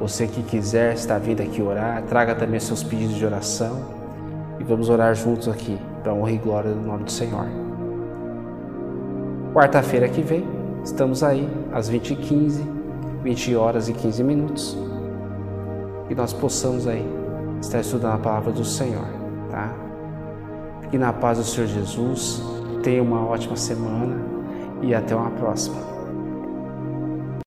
Você 0.00 0.26
que 0.26 0.42
quiser 0.42 0.94
estar 0.94 1.18
vindo 1.18 1.42
aqui 1.42 1.60
orar, 1.62 2.02
traga 2.04 2.34
também 2.34 2.60
seus 2.60 2.82
pedidos 2.82 3.16
de 3.16 3.24
oração 3.24 3.80
e 4.58 4.64
vamos 4.64 4.88
orar 4.88 5.14
juntos 5.14 5.48
aqui 5.48 5.78
para 6.02 6.14
honra 6.14 6.32
e 6.32 6.38
glória 6.38 6.70
do 6.70 6.80
nome 6.80 7.04
do 7.04 7.10
Senhor. 7.10 7.46
Quarta-feira 9.52 10.08
que 10.08 10.20
vem, 10.20 10.46
estamos 10.84 11.22
aí 11.22 11.48
às 11.72 11.90
20h15, 11.90 12.75
20 13.26 13.56
horas 13.56 13.88
e 13.88 13.92
15 13.92 14.22
minutos, 14.22 14.78
e 16.08 16.14
nós 16.14 16.32
possamos 16.32 16.86
aí 16.86 17.04
estar 17.60 17.80
estudando 17.80 18.14
a 18.14 18.18
palavra 18.18 18.52
do 18.52 18.64
Senhor 18.64 19.26
tá? 19.50 19.74
Fique 20.82 20.98
na 20.98 21.12
paz 21.12 21.38
do 21.38 21.44
Senhor 21.44 21.66
Jesus. 21.66 22.42
Tenha 22.82 23.02
uma 23.02 23.24
ótima 23.24 23.56
semana 23.56 24.16
e 24.82 24.94
até 24.94 25.16
uma 25.16 25.30
próxima. 25.30 25.95